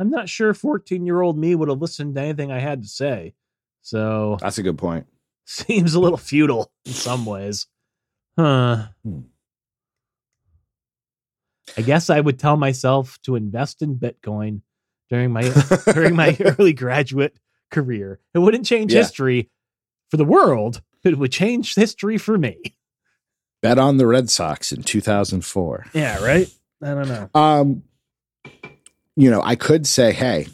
[0.00, 3.34] I'm not sure 14-year-old me would have listened to anything I had to say.
[3.82, 5.06] So, That's a good point.
[5.44, 7.66] seems a little futile in some ways.
[8.38, 8.86] Huh.
[9.04, 9.20] Hmm.
[11.76, 14.62] I guess I would tell myself to invest in Bitcoin
[15.10, 15.42] during my
[15.92, 17.38] during my early graduate
[17.70, 18.20] career.
[18.34, 19.00] It wouldn't change Yeah.
[19.00, 19.50] history
[20.10, 22.58] for the world, but it would change history for me.
[23.62, 25.86] Bet on the Red Sox in 2004.
[25.92, 26.48] Yeah, right?
[26.82, 27.30] I don't know.
[27.34, 27.82] Um,
[29.16, 30.46] you know, I could say, hey,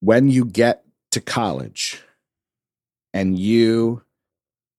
[0.00, 2.02] when you get to college
[3.14, 4.02] and you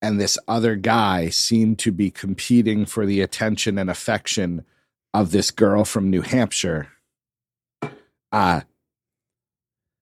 [0.01, 4.65] and this other guy seem to be competing for the attention and affection
[5.13, 6.87] of this girl from New Hampshire,
[8.31, 8.61] uh,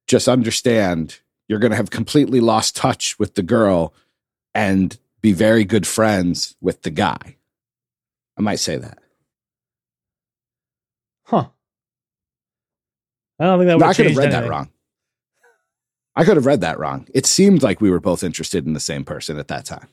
[0.07, 3.93] just understand you're going to have completely lost touch with the girl
[4.53, 7.37] and be very good friends with the guy.
[8.37, 8.99] I might say that.
[11.25, 11.47] Huh.
[13.39, 14.69] I don't think that would No, I could have read that wrong.
[16.15, 17.07] I could have read that wrong.
[17.13, 19.87] It seemed like we were both interested in the same person at that time.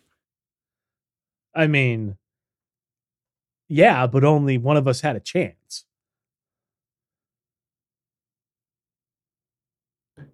[1.55, 2.17] I mean,
[3.69, 5.85] yeah, but only one of us had a chance.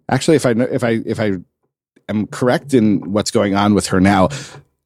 [0.09, 1.31] Actually, if I if I if I
[2.09, 4.29] am correct in what's going on with her now,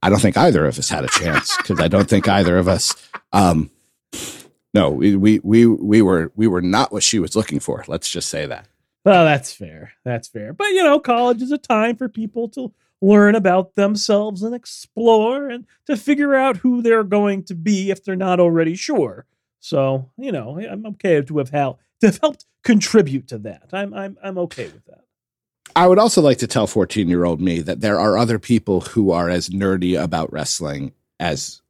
[0.01, 2.67] I don't think either of us had a chance because I don't think either of
[2.67, 2.93] us.
[3.33, 3.71] Um,
[4.73, 7.83] no, we, we we we were we were not what she was looking for.
[7.87, 8.67] Let's just say that.
[9.03, 9.93] Well, that's fair.
[10.03, 10.53] That's fair.
[10.53, 12.71] But you know, college is a time for people to
[13.05, 18.03] learn about themselves and explore and to figure out who they're going to be if
[18.03, 19.25] they're not already sure.
[19.59, 23.69] So, you know, I'm okay to have helped to have helped contribute to that.
[23.73, 25.01] I'm I'm I'm okay with that.
[25.75, 28.81] I would also like to tell 14 year old me that there are other people
[28.81, 31.61] who are as nerdy about wrestling as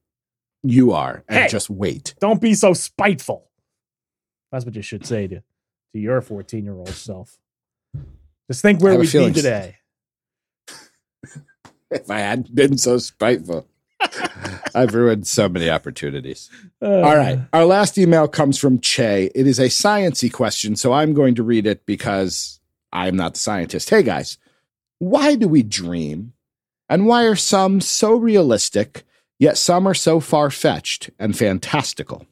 [0.64, 1.48] you are, and Hey.
[1.48, 2.16] just wait.
[2.20, 3.50] Don't be so spiteful.
[4.52, 5.36] That's what you should say to
[5.94, 7.38] to your 14 year old self.
[8.50, 9.78] Just think where we'd be today.
[11.96, 13.68] If I hadn't been so spiteful,
[14.76, 16.50] I've ruined so many opportunities.
[16.82, 17.40] Uh, All right.
[17.54, 19.32] Our last email comes from Che.
[19.34, 22.60] It is a sciency question, so I'm going to read it because
[22.92, 23.90] I'm not the scientist.
[23.90, 24.38] Hey guys,
[25.00, 26.34] why do we dream?
[26.88, 29.04] And why are some so realistic,
[29.40, 32.28] yet some are so far fetched and fantastical?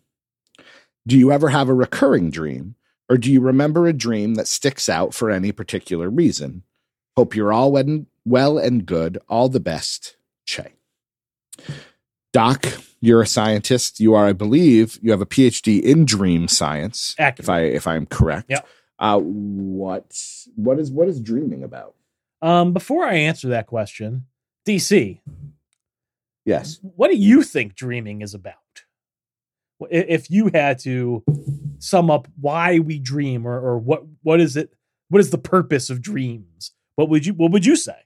[1.07, 2.75] Do you ever have a recurring dream,
[3.09, 6.63] or do you remember a dream that sticks out for any particular reason?
[7.17, 7.71] Hope you're all
[8.25, 9.17] well- and good.
[9.29, 10.15] All the best,
[10.45, 10.73] Che.
[12.31, 12.65] Doc,
[12.99, 13.99] you're a scientist.
[13.99, 17.15] You are, I believe, you have a PhD in dream science.
[17.19, 17.39] Accurate.
[17.45, 18.49] If I if I'm correct.
[18.49, 18.67] Yep.
[18.99, 20.17] Uh, what
[20.55, 21.95] what is what is dreaming about?
[22.41, 24.25] Um, before I answer that question,
[24.67, 25.19] DC,
[26.45, 26.79] Yes.
[26.81, 28.55] what do you think dreaming is about?
[29.91, 31.23] If you had to
[31.79, 34.73] sum up why we dream, or, or what what is it?
[35.09, 36.71] What is the purpose of dreams?
[36.95, 37.97] What would you What would you say?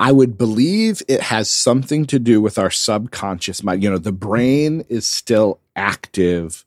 [0.00, 3.82] I would believe it has something to do with our subconscious mind.
[3.82, 6.64] You know, the brain is still active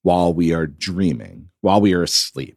[0.00, 2.56] while we are dreaming, while we are asleep.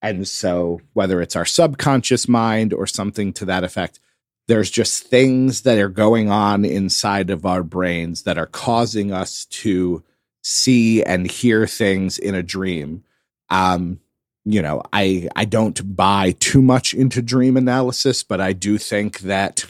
[0.00, 3.98] And so, whether it's our subconscious mind or something to that effect,
[4.46, 9.46] there's just things that are going on inside of our brains that are causing us
[9.46, 10.04] to
[10.44, 13.02] see and hear things in a dream.
[13.50, 13.98] Um,
[14.48, 19.20] you know, I I don't buy too much into dream analysis, but I do think
[19.20, 19.66] that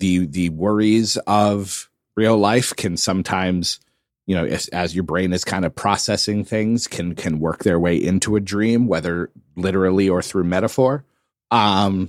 [0.00, 3.80] the the worries of real life can sometimes
[4.26, 7.78] you know as, as, your brain is kind of processing things can can work their
[7.78, 11.04] way into a dream whether literally or through metaphor.
[11.50, 12.08] Um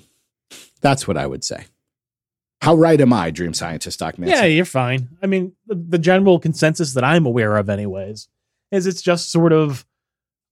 [0.82, 1.66] that's what i would say.
[2.62, 5.10] How right am i dream scientist doc yeah you're fine.
[5.22, 8.30] I mean the, the general consensus that i'm aware of anyways
[8.72, 9.86] is it's just sort of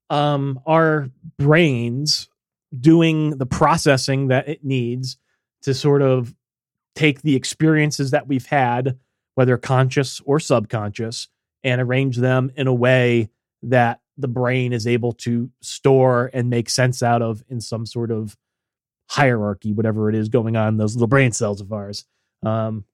[0.10, 2.30] um our brains
[2.78, 5.18] doing the processing that it needs
[5.62, 6.34] to sort of
[6.96, 8.98] take the experiences that we've had
[9.36, 11.28] whether conscious or subconscious
[11.64, 13.30] and arrange them in a way
[13.62, 18.10] that the brain is able to store and make sense out of in some sort
[18.10, 18.36] of
[19.10, 22.04] hierarchy, whatever it is going on in those little brain cells of ours.
[22.44, 22.86] Um,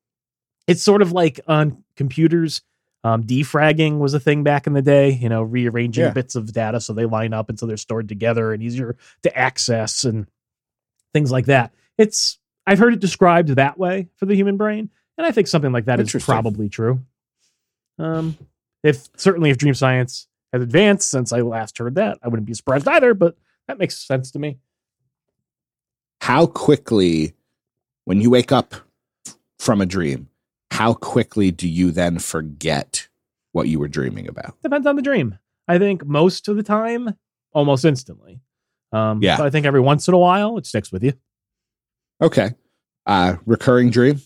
[0.67, 2.61] it's sort of like on computers.
[3.05, 6.11] Um, defragging was a thing back in the day, you know, rearranging yeah.
[6.11, 9.37] bits of data so they line up and so they're stored together and easier to
[9.37, 10.25] access and
[11.13, 11.73] things like that.
[11.97, 15.73] It's I've heard it described that way for the human brain, and I think something
[15.73, 17.01] like that is probably true.
[17.99, 18.37] Um,
[18.83, 22.53] if certainly if dream science has advanced since I last heard that, I wouldn't be
[22.53, 23.35] surprised either, but
[23.67, 24.59] that makes sense to me.
[26.21, 27.33] How quickly,
[28.05, 28.75] when you wake up
[29.59, 30.29] from a dream,
[30.73, 33.07] how quickly do you then forget
[33.51, 34.59] what you were dreaming about?
[34.63, 35.37] Depends on the dream.
[35.67, 37.15] I think most of the time,
[37.53, 38.41] almost instantly.
[38.91, 39.39] Um, yeah.
[39.39, 41.13] I think every once in a while, it sticks with you.
[42.19, 42.55] Okay.
[43.05, 44.19] Uh, recurring dream?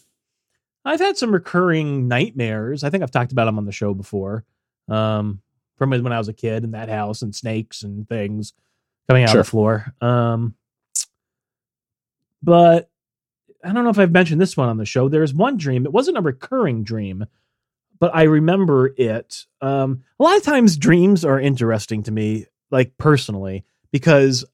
[0.85, 2.85] I've had some recurring nightmares.
[2.85, 4.45] I think I've talked about them on the show before.
[4.87, 5.41] Um,
[5.75, 8.53] from when I was a kid in that house and snakes and things
[9.09, 9.41] coming out sure.
[9.41, 9.93] of the floor.
[9.99, 10.55] Um,
[12.41, 12.89] but
[13.63, 15.09] I don't know if I've mentioned this one on the show.
[15.09, 15.85] There's one dream.
[15.85, 17.25] It wasn't a recurring dream,
[17.99, 19.45] but I remember it.
[19.61, 24.45] Um, a lot of times dreams are interesting to me, like personally, because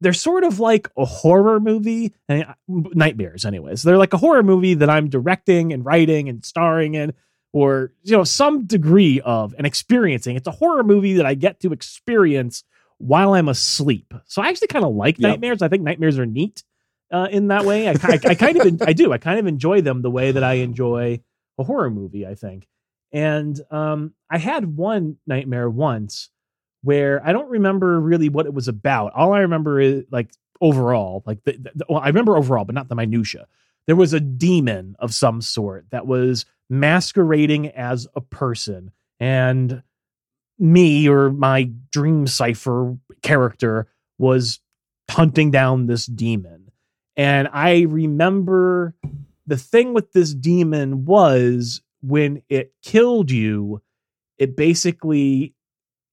[0.00, 4.42] they're sort of like a horror movie and uh, nightmares anyways they're like a horror
[4.42, 7.12] movie that i'm directing and writing and starring in
[7.52, 11.60] or you know some degree of and experiencing it's a horror movie that i get
[11.60, 12.64] to experience
[12.98, 15.30] while i'm asleep so i actually kind of like yep.
[15.30, 16.62] nightmares i think nightmares are neat
[17.12, 19.80] uh, in that way I, I, I kind of i do i kind of enjoy
[19.80, 21.20] them the way that i enjoy
[21.58, 22.66] a horror movie i think
[23.12, 26.30] and um, i had one nightmare once
[26.86, 29.12] where I don't remember really what it was about.
[29.12, 30.30] All I remember is like
[30.60, 33.48] overall, like the, the, well, I remember overall, but not the minutia.
[33.88, 39.82] There was a demon of some sort that was masquerading as a person, and
[40.60, 43.88] me or my dream cipher character
[44.18, 44.60] was
[45.10, 46.55] hunting down this demon.
[47.16, 48.94] And I remember
[49.46, 53.82] the thing with this demon was when it killed you,
[54.38, 55.54] it basically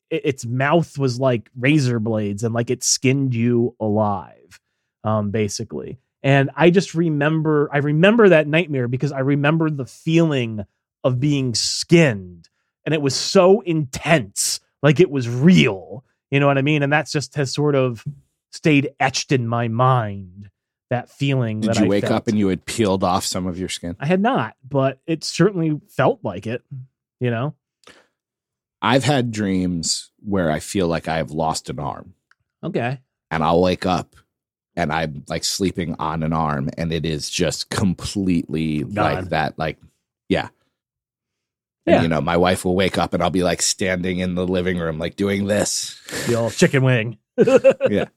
[0.09, 4.59] its mouth was like razor blades and like it skinned you alive
[5.03, 5.99] um basically.
[6.21, 10.65] And i just remember i remember that nightmare because i remember the feeling
[11.03, 12.47] of being skinned.
[12.85, 16.05] And it was so intense like it was real.
[16.31, 16.83] You know what i mean?
[16.83, 18.05] And that's just has sort of
[18.51, 20.49] stayed etched in my mind
[20.93, 22.13] that feeling did that you I wake felt.
[22.13, 25.23] up and you had peeled off some of your skin i had not but it
[25.23, 26.63] certainly felt like it
[27.19, 27.55] you know
[28.83, 32.13] I've had dreams where I feel like I have lost an arm.
[32.61, 32.99] Okay.
[33.31, 34.17] And I'll wake up
[34.75, 39.57] and I'm like sleeping on an arm and it is just completely like that.
[39.57, 39.79] Like,
[40.27, 40.49] yeah.
[41.85, 42.01] And, yeah.
[42.01, 44.77] you know, my wife will wake up and I'll be like standing in the living
[44.77, 45.99] room, like doing this.
[46.27, 47.17] The old chicken wing.
[47.89, 48.09] yeah.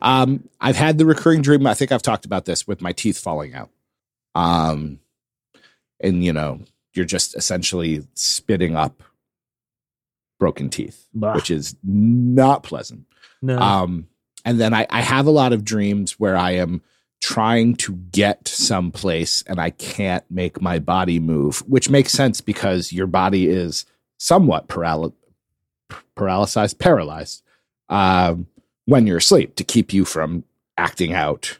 [0.00, 1.66] Um, I've had the recurring dream.
[1.66, 3.70] I think I've talked about this with my teeth falling out.
[4.34, 5.00] Um,
[6.00, 6.60] and you know,
[6.94, 9.02] you're just essentially spitting up
[10.38, 11.34] broken teeth, bah.
[11.34, 13.06] which is not pleasant.
[13.40, 13.58] No.
[13.58, 14.08] Um,
[14.44, 16.82] and then I, I have a lot of dreams where I am
[17.20, 22.92] trying to get someplace and I can't make my body move, which makes sense because
[22.92, 23.86] your body is
[24.18, 25.12] somewhat paraly-
[26.16, 27.42] paralyzed, paralyzed
[27.88, 28.48] um,
[28.86, 30.44] when you're asleep to keep you from
[30.76, 31.58] acting out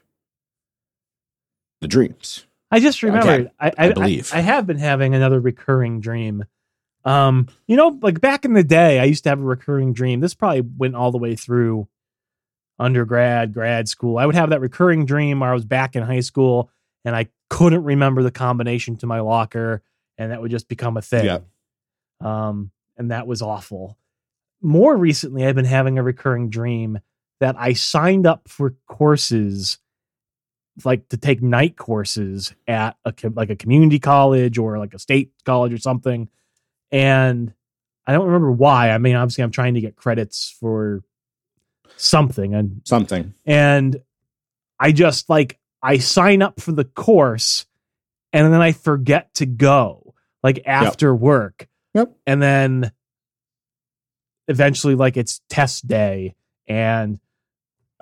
[1.81, 2.47] the dreams.
[2.71, 3.51] I just remembered.
[3.61, 6.45] I, I, I, believe I, I have been having another recurring dream
[7.05, 10.21] um, you know, like back in the day, I used to have a recurring dream.
[10.21, 11.89] This probably went all the way through
[12.79, 14.19] undergrad, grad school.
[14.19, 16.71] I would have that recurring dream where I was back in high school
[17.05, 19.83] and I couldn't remember the combination to my locker,
[20.17, 21.25] and that would just become a thing.
[21.25, 21.39] Yeah.
[22.21, 23.99] Um, and that was awful.
[24.61, 27.01] More recently, I've been having a recurring dream
[27.43, 29.79] that I signed up for courses
[30.85, 35.33] like to take night courses at a like a community college or like a state
[35.45, 36.29] college or something,
[36.93, 37.53] and
[38.07, 38.91] I don't remember why.
[38.91, 41.03] I mean, obviously, I'm trying to get credits for
[41.97, 43.35] something, and Something.
[43.45, 44.01] and
[44.79, 47.67] I just like I sign up for the course
[48.33, 50.15] and then I forget to go
[50.45, 51.69] like after work.
[51.95, 52.17] Yep.
[52.25, 52.93] And then
[54.47, 56.35] eventually like it's test day
[56.67, 57.19] and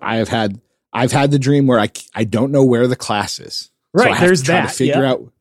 [0.02, 0.60] I have had
[0.92, 3.70] I've had the dream where I I don't know where the class is.
[3.96, 4.68] So I right have there's to try that.
[4.70, 5.10] to figure yeah.
[5.12, 5.32] out.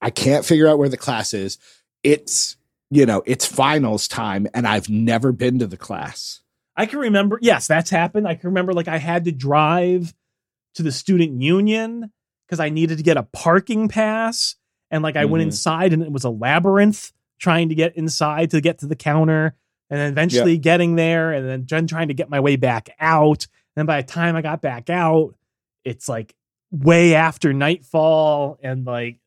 [0.00, 1.58] I can't figure out where the class is.
[2.02, 2.56] It's
[2.90, 6.40] you know it's finals time, and I've never been to the class.
[6.76, 8.26] I can remember yes, that's happened.
[8.26, 10.14] I can remember like I had to drive
[10.74, 12.10] to the student union
[12.46, 14.56] because I needed to get a parking pass
[14.90, 15.46] and like I went Mhm.
[15.46, 19.54] inside and it was a labyrinth trying to get inside to get to the counter
[19.90, 23.46] and then eventually getting there and then trying to get my way back out.
[23.76, 25.34] And by the time I got back out,
[25.84, 26.34] it's like
[26.70, 29.18] way after nightfall and like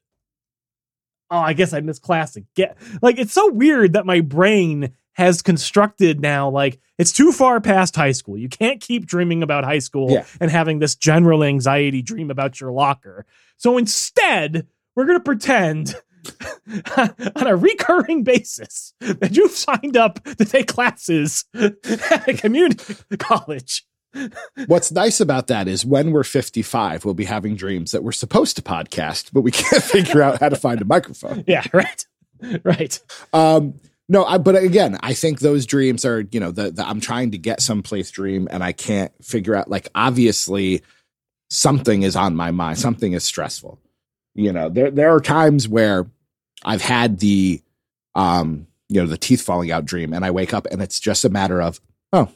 [1.31, 2.75] oh, I guess I missed class again.
[3.01, 7.95] Like it's so weird that my brain has constructed now like it's too far past
[7.95, 8.37] high school.
[8.37, 10.25] You can't keep dreaming about high school Yeah.
[10.39, 13.25] and having this general anxiety dream about your locker.
[13.57, 15.95] So instead, we're going to pretend
[16.97, 23.83] on a recurring basis that you've signed up to take classes at a community college.
[24.67, 28.55] What's nice about that is when we're 55, we'll be having dreams that we're supposed
[28.55, 31.43] to podcast, but we can't figure out how to find a microphone.
[31.47, 32.05] Yeah, right.
[32.63, 32.99] Right.
[33.33, 33.75] Um,
[34.07, 37.31] no, I, but again, I think those dreams are, you know, the, the I'm trying
[37.31, 40.83] to get someplace dream and I can't figure out, like, obviously
[41.49, 43.79] something is on my mind, something is stressful.
[44.35, 46.07] You know, there, there are times where
[46.63, 47.61] I've had the,
[48.13, 51.25] um, you know, the teeth falling out dream and I wake up and it's just
[51.25, 51.81] a matter of,
[52.13, 52.29] oh,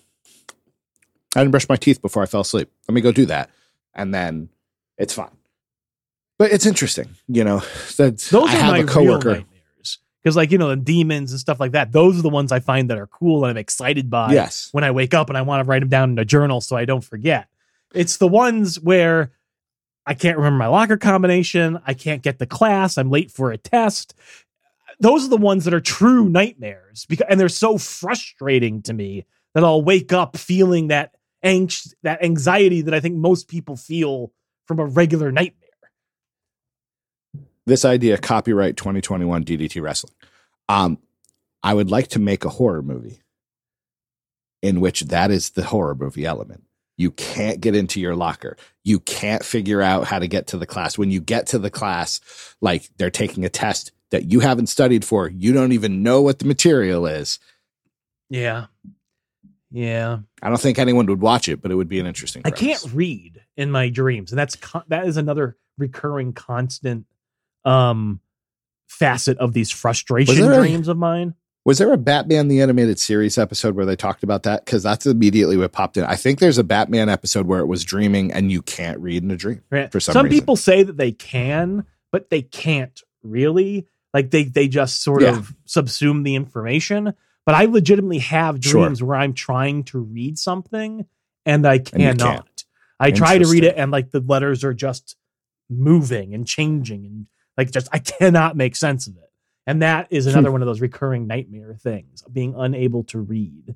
[1.35, 2.69] I didn't brush my teeth before I fell asleep.
[2.87, 3.49] Let me go do that.
[3.93, 4.49] And then
[4.97, 5.31] it's fine.
[6.37, 7.59] But it's interesting, you know,
[7.97, 9.29] that Those I are have my coworker.
[9.33, 9.99] nightmares.
[10.23, 12.59] Because, like, you know, the demons and stuff like that, those are the ones I
[12.59, 14.33] find that are cool and I'm excited by.
[14.33, 14.69] Yes.
[14.71, 16.75] when I wake up and I want to write them down in a journal so
[16.75, 17.47] I don't forget.
[17.93, 19.31] It's the ones where
[20.05, 21.79] I can't remember my locker combination.
[21.85, 22.97] I can't get the class.
[22.97, 24.13] I'm late for a test.
[24.99, 29.25] Those are the ones that are true nightmares because, and they're so frustrating to me
[29.53, 31.13] that I'll wake up feeling that
[31.43, 34.31] angst, that anxiety that I think most people feel
[34.67, 35.55] from a regular nightmare.
[37.65, 40.13] this idea copyright 2021 DDT wrestling.
[40.67, 40.99] Um,
[41.61, 43.21] I would like to make a horror movie
[44.61, 46.63] in which that is the horror movie element.
[46.97, 48.57] You can't get into your locker.
[48.83, 50.97] You can't figure out how to get to the class.
[50.97, 52.19] When you get to the class,
[52.59, 56.39] like they're taking a test that you haven't studied for, you don't even know what
[56.39, 57.39] the material is.
[58.29, 58.65] Yeah.
[59.71, 60.19] Yeah.
[60.41, 62.41] I don't think anyone would watch it, but it would be an interesting.
[62.45, 67.05] I can't read in my dreams, and that's con- that is another recurring constant
[67.65, 68.19] um
[68.87, 71.35] facet of these frustration there a- dreams of mine.
[71.65, 74.65] Was there a Batman the Animated Series episode where they talked about that?
[74.65, 76.03] Because that's immediately what popped in.
[76.05, 79.29] I think there's a Batman episode where it was dreaming and you can't read in
[79.29, 79.61] a dream.
[79.69, 79.91] Right?
[79.91, 80.29] For some reason.
[80.39, 83.85] people say that they can, but they can't really.
[84.13, 85.37] Like they they just sort Yeah.
[85.37, 87.13] of subsume the information.
[87.45, 88.83] But I legitimately have Sure.
[88.85, 91.05] dreams where I'm trying to read something
[91.45, 92.17] and I cannot.
[92.19, 92.65] can't.
[92.99, 95.15] I try to read it and like the letters are just
[95.69, 97.27] moving and changing and
[97.57, 99.31] like just I cannot make sense of it.
[99.67, 100.31] And that is Hmm.
[100.31, 103.75] another one of those recurring nightmare things, being unable to read.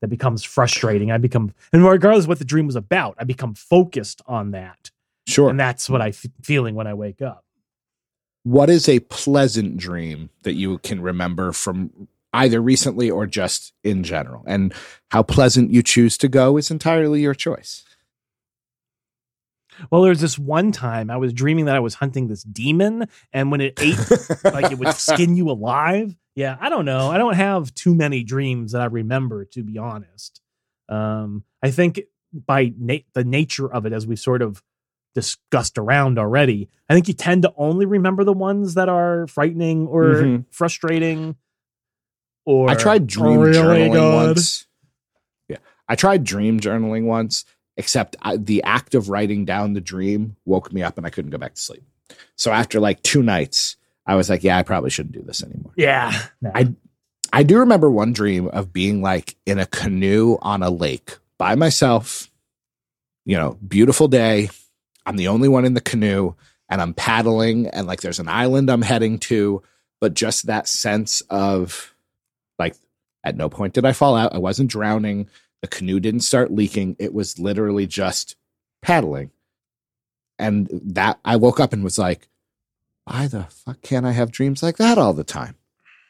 [0.00, 1.10] That becomes frustrating.
[1.10, 4.92] I become, and regardless of what the dream was about, I become focused on that,
[5.26, 5.50] Sure.
[5.50, 7.44] and that's what I'm feeling when I wake up.
[8.44, 14.02] what is a pleasant dream that you can remember from either recently or just in
[14.04, 14.44] general?
[14.46, 14.72] And
[15.10, 17.84] how pleasant you choose to go is entirely your choice.
[19.90, 23.50] Well, there's this one time I was dreaming that I was hunting this demon, and
[23.52, 23.96] when it ate,
[24.44, 26.16] like it would skin you alive.
[26.34, 27.10] Yeah, I don't know.
[27.10, 30.40] I don't have too many dreams that I remember, to be honest.
[30.88, 32.00] Um, I think
[32.32, 34.62] by na- the nature of it, as we've sort of
[35.14, 39.86] discussed around already, I think you tend to only remember the ones that are frightening
[39.86, 40.44] or Mhm.
[40.50, 41.36] frustrating.
[42.48, 44.14] Or I tried dream really journaling good.
[44.28, 44.66] once.
[45.50, 47.44] Yeah, I tried dream journaling once,
[47.76, 51.30] except I, the act of writing down the dream woke me up and I couldn't
[51.30, 51.84] go back to sleep.
[52.36, 53.76] So after like two nights,
[54.06, 56.50] I was like, "Yeah, I probably shouldn't do this anymore." Yeah, no.
[56.54, 56.72] I
[57.34, 61.54] I do remember one dream of being like in a canoe on a lake by
[61.54, 62.30] myself.
[63.26, 64.48] You know, beautiful day.
[65.04, 66.32] I'm the only one in the canoe
[66.70, 69.62] and I'm paddling and like there's an island I'm heading to,
[70.00, 71.94] but just that sense of
[72.58, 72.76] like
[73.24, 74.34] at no point did I fall out.
[74.34, 75.28] I wasn't drowning.
[75.62, 76.96] The canoe didn't start leaking.
[76.98, 78.36] It was literally just
[78.82, 79.30] paddling.
[80.38, 82.28] and that I woke up and was like,
[83.04, 85.56] why the fuck can't I have dreams like that all the time?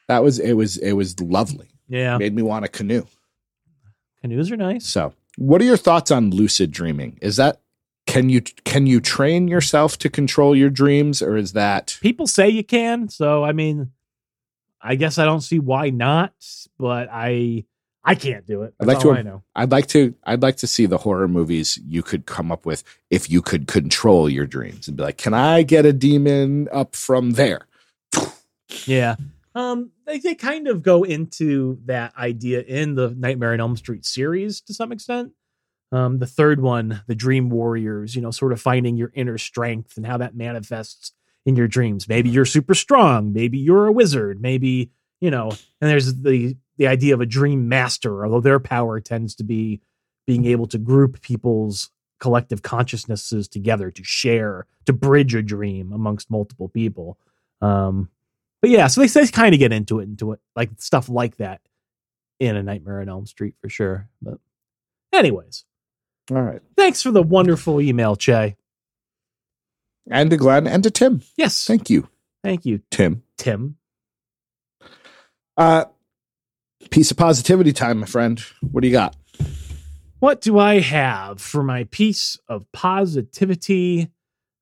[0.07, 1.69] That was it was it was lovely.
[1.87, 2.17] Yeah.
[2.17, 3.05] Made me want a canoe.
[4.21, 4.85] Canoes are nice.
[4.85, 7.17] So, what are your thoughts on lucid dreaming?
[7.21, 7.61] Is that
[8.05, 12.49] can you can you train yourself to control your dreams or is that People say
[12.49, 13.91] you can, so I mean,
[14.81, 16.33] I guess I don't see why not,
[16.77, 17.65] but I
[18.03, 18.73] I can't do it.
[18.79, 19.43] I'd like to- I know.
[19.55, 22.83] I'd like to I'd like to see the horror movies you could come up with
[23.09, 26.95] if you could control your dreams and be like, "Can I get a demon up
[26.95, 27.67] from there?"
[28.85, 29.15] Yeah.
[29.55, 34.05] Um, they, they kind of go into that idea in the Nightmare on Elm Street
[34.05, 35.33] series to some extent.
[35.91, 39.97] Um, the third one, the Dream Warriors, you know, sort of finding your inner strength
[39.97, 41.13] and how that manifests
[41.49, 42.07] in your dreams.
[42.07, 43.33] Maybe you're super strong.
[43.33, 44.39] Maybe you're a wizard.
[44.41, 45.49] Maybe, you know,
[45.81, 49.81] and there's the the idea of a dream master, although their power tends to be
[50.25, 51.89] being able to group people's
[52.21, 57.17] collective consciousnesses together to share, to bridge a dream amongst multiple people.
[57.61, 58.09] Um,
[58.61, 61.37] but yeah, so they, they kind of get into it, into it, like stuff like
[61.37, 61.61] that
[62.39, 64.07] in a Nightmare on Elm Street for sure.
[64.21, 64.37] But,
[65.11, 65.65] anyways,
[66.31, 66.61] All right.
[66.77, 68.55] thanks for the wonderful email, Che.
[70.09, 71.21] And to Glenn and to Tim.
[71.37, 72.09] Yes, Thank you,
[72.43, 73.23] thank you, Tim.
[73.37, 73.77] Tim.
[75.55, 75.85] Uh
[76.89, 78.43] piece of positivity time, my friend.
[78.71, 79.15] What do you got?
[80.19, 84.09] What do I have for my piece of positivity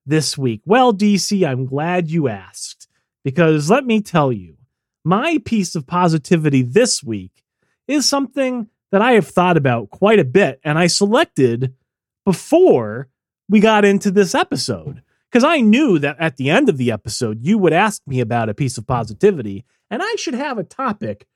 [0.06, 0.62] this week?
[0.66, 2.88] Well, DC, I'm glad you asked
[3.24, 4.58] because let me tell you,
[5.04, 7.44] my piece of positivity this week
[7.88, 11.74] is something that I have thought about quite a bit and I selected
[12.26, 13.08] before
[13.50, 15.02] we got into this episode
[15.32, 18.50] because I knew that at the end of the episode, you would ask me about
[18.50, 21.28] a piece of positivity and I should have a topic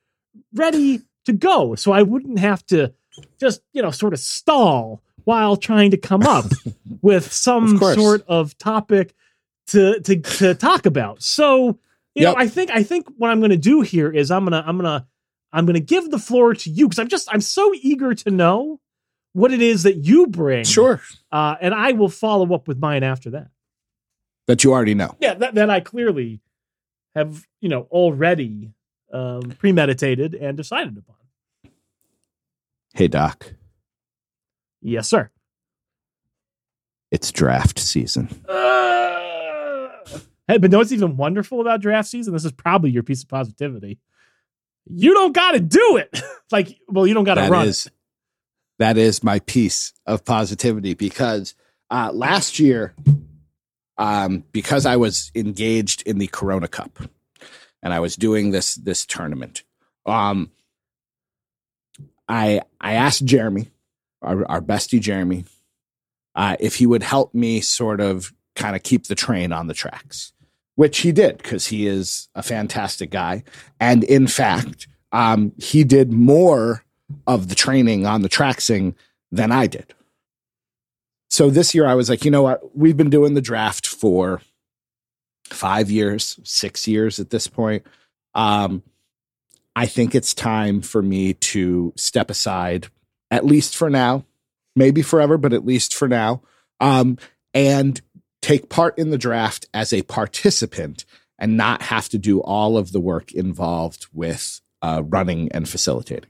[0.54, 2.92] ready to go so I wouldn't have to
[3.40, 6.46] just you know sort of stall while trying to come up
[7.02, 9.14] with some Of sort of topic
[9.68, 11.22] to to to talk about.
[11.22, 11.78] So
[12.14, 12.34] you Yep.
[12.34, 14.76] know, I think I think what I'm going to do here is I'm gonna I'm
[14.76, 15.06] gonna
[15.52, 18.80] I'm gonna give the floor to you because I'm just I'm so eager to know
[19.34, 20.64] what it is that you bring.
[20.64, 21.00] Sure.
[21.30, 23.48] uh, and I will follow up with mine after that.
[24.52, 25.16] That you already know.
[25.18, 26.42] Yeah, that that I clearly
[27.14, 28.74] have you know already
[29.10, 31.16] um, premeditated and decided upon.
[32.92, 33.54] Hey Doc,
[34.82, 35.30] Yes, sir.
[37.10, 38.28] it's draft season.
[38.46, 39.88] Uh,
[40.46, 42.34] hey, but know what's even wonderful about draft season?
[42.34, 44.00] This is probably your piece of positivity.
[44.84, 46.20] You don't got to do it.
[46.52, 47.68] like, well, you don't got to run.
[47.68, 47.90] is
[48.78, 51.54] that is my piece of positivity because
[51.90, 52.94] uh, last year,
[54.02, 56.98] um, because I was engaged in the Corona Cup
[57.84, 59.62] and I was doing this this tournament,
[60.06, 60.50] um,
[62.28, 63.70] I I asked Jeremy,
[64.20, 65.44] our, our bestie Jeremy,
[66.34, 69.74] uh, if he would help me sort of kind of keep the train on the
[69.74, 70.32] tracks,
[70.74, 73.44] which he did because he is a fantastic guy,
[73.78, 76.84] and in fact, um, he did more
[77.28, 78.96] of the training on the tracksing
[79.30, 79.94] than I did.
[81.32, 82.76] So this year I was like, you know what?
[82.76, 84.42] We've been doing the draft for
[85.46, 87.86] five years, six years at this point.
[88.34, 88.82] Um,
[89.74, 92.88] I think it's time for me to step aside,
[93.30, 94.26] at least for now,
[94.76, 96.42] maybe forever, but at least for now,
[96.80, 97.16] um,
[97.54, 97.98] and
[98.42, 101.06] take part in the draft as a participant
[101.38, 106.28] and not have to do all of the work involved with uh, running and facilitating.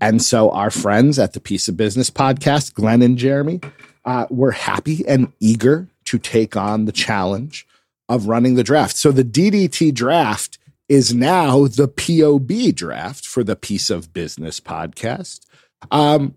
[0.00, 3.60] And so our friends at the Piece of Business podcast, Glenn and Jeremy,
[4.06, 7.66] uh, were happy and eager to take on the challenge
[8.08, 8.96] of running the draft.
[8.96, 10.58] So the DDT draft
[10.88, 15.40] is now the POB draft for the Piece of Business podcast.
[15.90, 16.36] Um,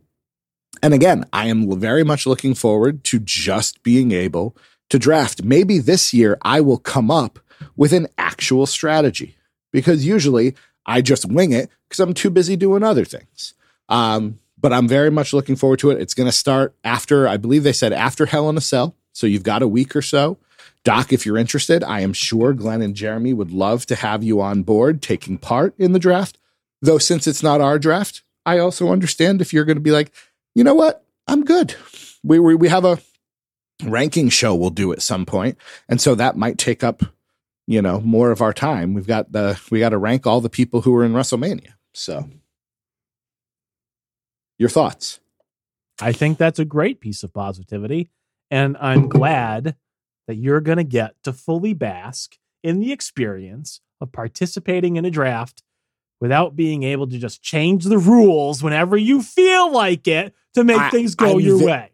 [0.81, 4.57] and again, I am very much looking forward to just being able
[4.89, 5.43] to draft.
[5.43, 7.39] Maybe this year I will come up
[7.75, 9.35] with an actual strategy
[9.71, 10.55] because usually
[10.85, 13.53] I just wing it because I'm too busy doing other things.
[13.89, 16.01] Um, but I'm very much looking forward to it.
[16.01, 18.95] It's going to start after, I believe they said after Hell in a Cell.
[19.13, 20.37] So you've got a week or so.
[20.83, 24.39] Doc, if you're interested, I am sure Glenn and Jeremy would love to have you
[24.41, 26.37] on board taking part in the draft.
[26.81, 30.11] Though, since it's not our draft, I also understand if you're going to be like,
[30.55, 31.03] you know what?
[31.27, 31.75] I'm good.
[32.23, 32.99] We, we, we have a
[33.83, 35.57] ranking show we'll do at some point.
[35.87, 37.03] And so that might take up,
[37.67, 38.93] you know, more of our time.
[38.93, 41.73] We've got the, we got to rank all the people who are in WrestleMania.
[41.93, 42.29] So,
[44.59, 45.19] your thoughts?
[45.99, 48.09] I think that's a great piece of positivity.
[48.51, 49.75] And I'm glad
[50.27, 55.11] that you're going to get to fully bask in the experience of participating in a
[55.11, 55.63] draft
[56.21, 60.77] without being able to just change the rules whenever you feel like it to make
[60.77, 61.89] I- things go I'm your ve- way.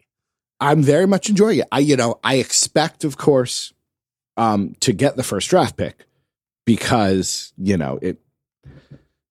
[0.58, 1.68] I'm very much enjoying it.
[1.70, 3.74] I, you know, I expect, of course,
[4.38, 6.06] um, to get the first draft pick
[6.64, 8.18] because you know it.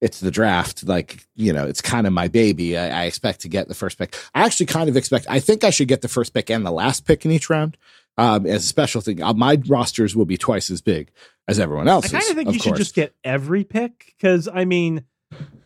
[0.01, 2.77] It's the draft, like you know, it's kind of my baby.
[2.77, 4.15] I, I expect to get the first pick.
[4.33, 5.25] I actually kind of expect.
[5.29, 7.77] I think I should get the first pick and the last pick in each round
[8.17, 9.21] um, as a special thing.
[9.21, 11.11] Uh, my rosters will be twice as big
[11.47, 12.13] as everyone else's.
[12.13, 15.05] I kind of think you should just get every pick because I mean,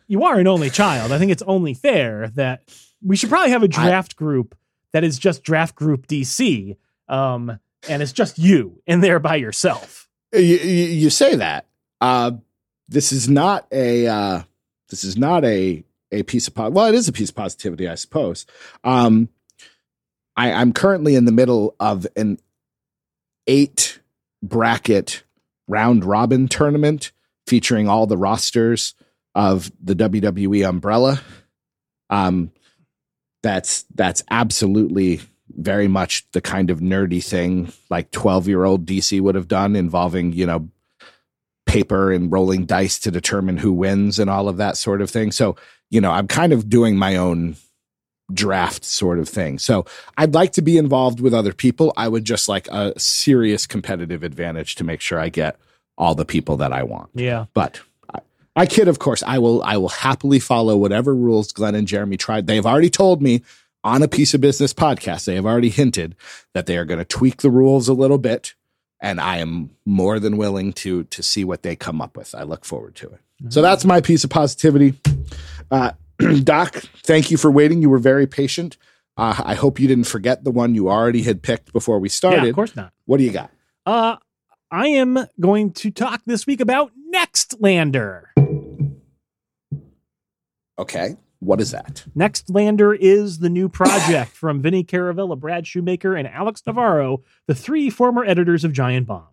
[0.06, 1.12] you are an only child.
[1.12, 2.62] I think it's only fair that
[3.02, 4.56] we should probably have a draft group
[4.92, 6.76] that is just draft group DC,
[7.08, 7.58] um,
[7.88, 10.08] and it's just you in there by yourself.
[10.32, 11.66] you, you, you say that.
[12.00, 12.32] Uh,
[12.90, 14.42] this is not a uh,
[14.90, 17.88] this is not a a piece of po- well, it is a piece of positivity,
[17.88, 18.44] I suppose.
[18.84, 19.28] Um,
[20.36, 22.38] I, I'm currently in the middle of an
[23.46, 24.00] eight
[24.42, 25.22] bracket
[25.68, 27.12] round robin tournament
[27.46, 28.94] featuring all the rosters
[29.34, 31.20] of the WWE umbrella.
[32.10, 32.50] Um,
[33.42, 39.20] that's that's absolutely very much the kind of nerdy thing like 12 year old DC
[39.20, 40.68] would have done involving, you know,
[41.70, 45.30] paper and rolling dice to determine who wins and all of that sort of thing.
[45.30, 45.56] So,
[45.90, 47.56] you know, I'm kind of doing my own
[48.32, 49.58] draft sort of thing.
[49.58, 49.86] So
[50.16, 51.92] I'd like to be involved with other people.
[51.96, 55.58] I would just like a serious competitive advantage to make sure I get
[55.96, 57.10] all the people that I want.
[57.14, 57.80] Yeah, But
[58.12, 58.20] I,
[58.56, 62.16] I kid, of course, I will I will happily follow whatever rules Glenn and Jeremy
[62.16, 62.46] tried.
[62.46, 63.42] They've already told me
[63.82, 66.14] on a piece of business podcast, they have already hinted
[66.54, 68.54] that they are going to tweak the rules a little bit.
[69.02, 72.34] And I am more than willing to to see what they come up with.
[72.34, 73.20] I look forward to it.
[73.48, 74.98] So that's my piece of positivity.
[75.70, 75.92] Uh,
[76.44, 77.80] Doc, thank you for waiting.
[77.80, 78.76] You were very patient.
[79.16, 82.42] Uh, I hope you didn't forget the one you already had picked before we started.
[82.42, 82.92] yeah, of course not.
[83.06, 83.50] What do you got?
[83.86, 84.16] Uh,
[84.70, 88.24] I am going to talk this week about Nextlander.
[90.78, 91.16] Okay.
[91.40, 92.04] What is that?
[92.16, 97.88] Nextlander is the new project from Vinny Caravella, Brad Shoemaker, and Alex Navarro, the three
[97.88, 99.26] former editors of Giant Bomb.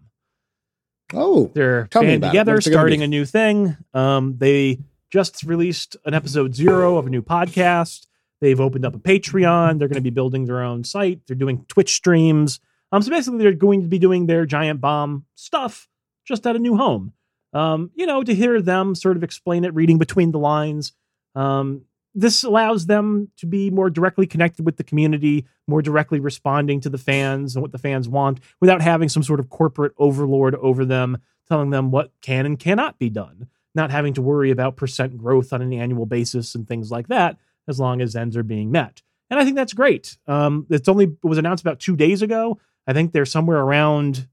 [1.14, 3.78] Oh, They're band together, What's it gonna starting a new thing.
[3.94, 4.80] Um, they
[5.12, 8.08] just released an episode zero of a new podcast.
[8.40, 9.80] They've opened up a Patreon.
[9.80, 11.22] They're going to be building their own site.
[11.26, 12.60] They're doing Twitch streams.
[12.92, 15.88] Um, so basically, they're going to be doing their Giant Bomb stuff
[16.26, 17.14] just at a new home.
[17.54, 20.94] Um, you know, to hear them sort of explain it, reading between the lines.
[21.36, 21.84] Um,
[22.18, 26.90] this allows them to be more directly connected with the community, more directly responding to
[26.90, 30.84] the fans and what the fans want without having some sort of corporate overlord over
[30.84, 35.16] them, telling them what can and cannot be done, not having to worry about percent
[35.16, 37.38] growth on an annual basis and things like that,
[37.68, 39.04] as long as ends are being met.
[39.30, 40.18] And I think that's great.
[40.26, 42.58] Um, it's only it was announced about two days ago.
[42.88, 44.28] I think they're somewhere around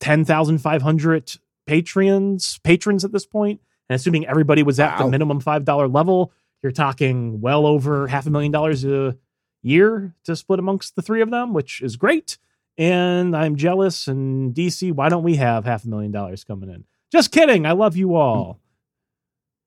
[0.00, 1.30] ten thousand five hundred
[1.66, 3.58] patrons patrons at this point.
[3.58, 6.32] point, and assuming everybody was at the minimum five dollar level,
[6.62, 9.16] you're talking well over half a million dollars a
[9.62, 12.38] year to split amongst the three of them, which is great.
[12.78, 14.08] And I'm jealous.
[14.08, 16.84] And DC, why don't we have half a million dollars coming in?
[17.12, 17.66] Just kidding.
[17.66, 18.60] I love you all.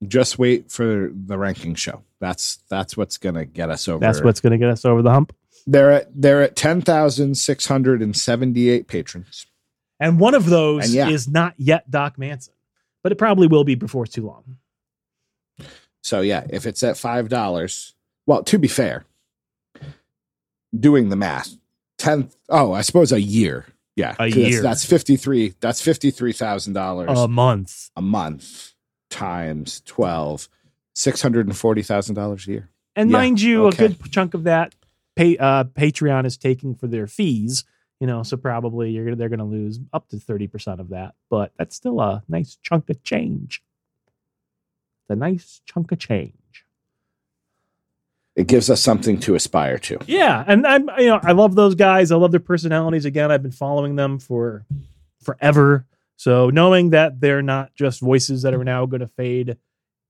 [0.08, 2.04] just wait for the ranking show.
[2.20, 4.00] That's that's what's gonna get us over.
[4.00, 5.36] That's what's going to get us over the hump.
[5.68, 6.10] they're at.
[6.14, 9.46] They're at ten thousand six hundred and seventy eight patrons.
[10.00, 11.10] And one of those yeah.
[11.10, 12.54] is not yet Doc Manson,
[13.04, 14.58] but it probably will be before too long.
[16.04, 17.96] So yeah, if it's at five dollars,
[18.28, 19.06] well, to be fair,
[20.78, 21.56] doing the math,
[21.98, 22.30] ten.
[22.50, 23.66] Oh, I suppose a year.
[23.96, 24.62] Yeah, A year.
[24.62, 25.54] That's fifty three.
[25.60, 27.90] That's fifty three thousand dollars A month.
[27.96, 28.74] a month
[29.10, 30.50] times twelve.
[30.96, 32.70] Six hundred and forty thousand dollars a year.
[32.96, 33.86] And Yeah, mind you, okay.
[33.86, 34.76] a good chunk of that
[35.16, 37.64] pay, uh, Patreon is taking for their fees.
[38.00, 40.90] You know, so probably you're gonna, they're going to lose up to thirty percent of
[40.90, 43.64] that, but that's still a nice chunk of change.
[45.04, 46.34] It's a nice chunk of change.
[48.36, 50.00] It gives us something to aspire to.
[50.08, 52.12] Yeah, and I'm you know I love those guys.
[52.12, 53.06] I love their personalities.
[53.06, 54.66] Again, I've been following them for
[55.22, 55.86] forever.
[56.16, 59.58] So knowing that they're not just voices that are now going to fade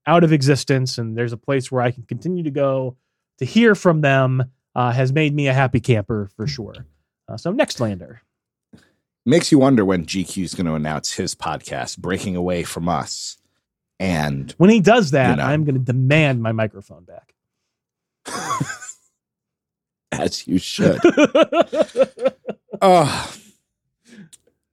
[0.06, 2.96] out of existence, and there's a place where I can continue to go
[3.38, 4.44] to hear from them,
[4.74, 6.86] uh, has made me a happy camper for sure.
[7.28, 8.18] Uh, so Nextlander,
[9.26, 13.38] makes you wonder when GQ is going to announce his podcast, breaking away from us.
[14.00, 15.44] And when he does that, You know.
[15.44, 17.34] I'm going to demand my microphone back.
[20.12, 21.00] as you should.
[22.82, 23.32] Oh,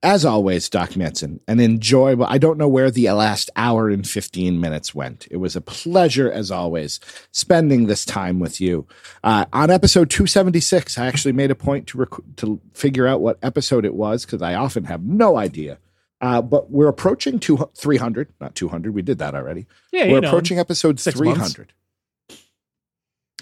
[0.04, 2.26] as always, Doc Manson, an enjoyable.
[2.26, 5.28] I don't know where the last hour and 15 minutes went.
[5.30, 7.00] It was a pleasure, as always,
[7.32, 8.88] spending this time with you.
[9.24, 13.38] Uh, on episode 276, I actually made a point to, rec- to figure out what
[13.44, 15.78] episode it was because I often have no idea.
[16.22, 18.94] Uh, but we're approaching two, 300, not 200.
[18.94, 19.66] We did that already.
[19.92, 21.74] yeah, We're you know, approaching episode six 300.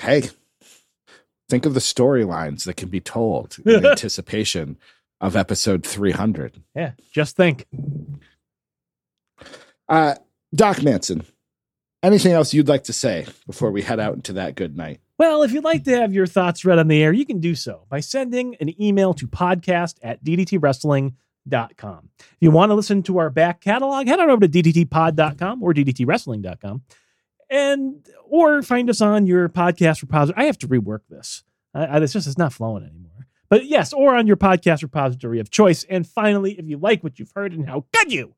[0.02, 0.30] Hey,
[1.50, 4.78] Think of the storylines that can be told in anticipation
[5.20, 6.62] of episode 300.
[6.76, 7.66] Yeah, just think.
[9.90, 10.14] Uh,
[10.54, 11.26] Doc Manson,
[12.04, 15.00] anything else you'd like to say before we head out into that good night?
[15.18, 17.56] Well, if you'd like to have your thoughts read on the air, you can do
[17.56, 21.16] so by sending an email to podcast at ddtwrestling.com.
[21.52, 25.74] If you want to listen to our back catalog, head on over to ddtpod.com or
[25.74, 26.84] ddtwrestling.com
[27.50, 30.44] and or find us on your podcast repository.
[30.44, 31.44] I have to rework this.
[31.74, 33.28] I, I, it's just it's not flowing anymore.
[33.50, 35.84] But yes, or on your podcast repository of choice.
[35.86, 38.36] And finally, if you like what you've heard and how could you,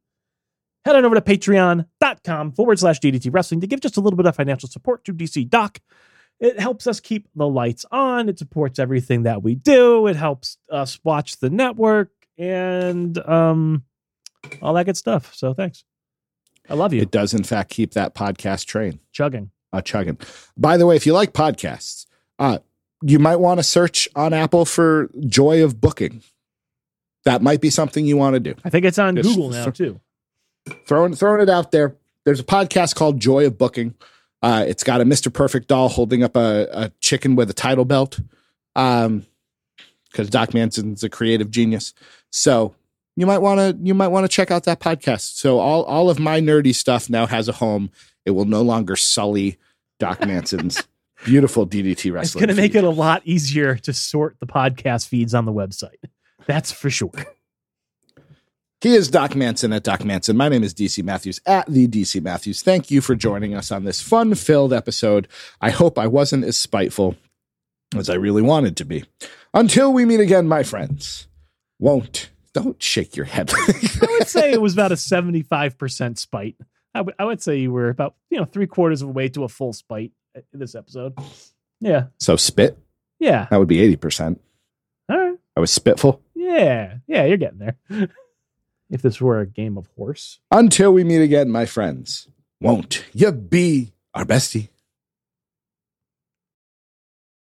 [0.86, 4.26] head on over to patreon.com forward slash DDT Wrestling to give just a little bit
[4.26, 5.80] of financial support to DC Doc.
[6.40, 8.30] It helps us keep the lights on.
[8.30, 10.08] It supports everything that we do.
[10.08, 13.84] It helps us watch the network and um,
[14.62, 15.34] all that good stuff.
[15.36, 15.84] So thanks.
[16.70, 17.02] I love you.
[17.02, 19.52] It does, in fact, keep that podcast train chugging.
[19.74, 20.18] Uh, chugging.
[20.58, 22.06] By the way, if you like podcasts,
[22.40, 22.60] uh,
[23.03, 26.22] you might want to search on Apple for Joy of Booking.
[27.26, 28.56] That might be something you want to do.
[28.64, 29.99] I think it's on Just Google now th- too.
[30.86, 31.95] Throwing throwing it out there.
[32.26, 33.95] There's a podcast called Joy of Booking.
[34.41, 35.32] Uh, it's got a Mr.
[35.32, 38.20] Perfect doll holding up a, a chicken with a title belt.
[38.76, 39.26] Um,
[40.12, 41.94] because Doc Manson's a creative genius.
[42.32, 42.76] So
[43.16, 45.36] you might want to you might want to check out that podcast.
[45.36, 47.91] So all all of my nerdy stuff now has a home.
[48.26, 49.58] It will no longer sully
[49.99, 50.84] Doc Manson's
[51.24, 52.22] beautiful DDT wrestling.
[52.22, 55.53] It's going to make it a lot easier to sort the podcast feeds on the
[55.53, 56.03] website.
[56.45, 57.12] That's for sure.
[58.82, 60.36] He is Doc Manson at Doc Manson.
[60.36, 62.64] My name is DC Matthews at the DC Matthews.
[62.64, 65.28] Thank you for joining us on this fun filled episode.
[65.62, 67.16] I hope I wasn't as spiteful
[67.95, 69.06] as I really wanted to be.
[69.53, 71.28] Until we meet again, my friends.
[71.82, 72.30] Won't.
[72.53, 73.52] Don't shake your head.
[73.58, 76.56] I would say it was about a 75% spite.
[76.94, 79.30] I would I would say you were about, you know, three quarters of the way
[79.30, 81.18] to a full spite in this episode.
[81.80, 82.08] Yeah.
[82.20, 82.78] so spit.
[83.20, 83.48] Yeah.
[83.49, 84.38] That would be 80%.
[85.10, 85.38] All right.
[85.58, 86.22] I was spitful.
[86.36, 86.98] Yeah.
[87.08, 87.26] Yeah.
[87.26, 87.78] You're getting there.
[88.91, 90.40] if this were a game of horse.
[90.52, 92.28] Until we meet again, my friends.
[92.60, 94.70] Won't you be our bestie?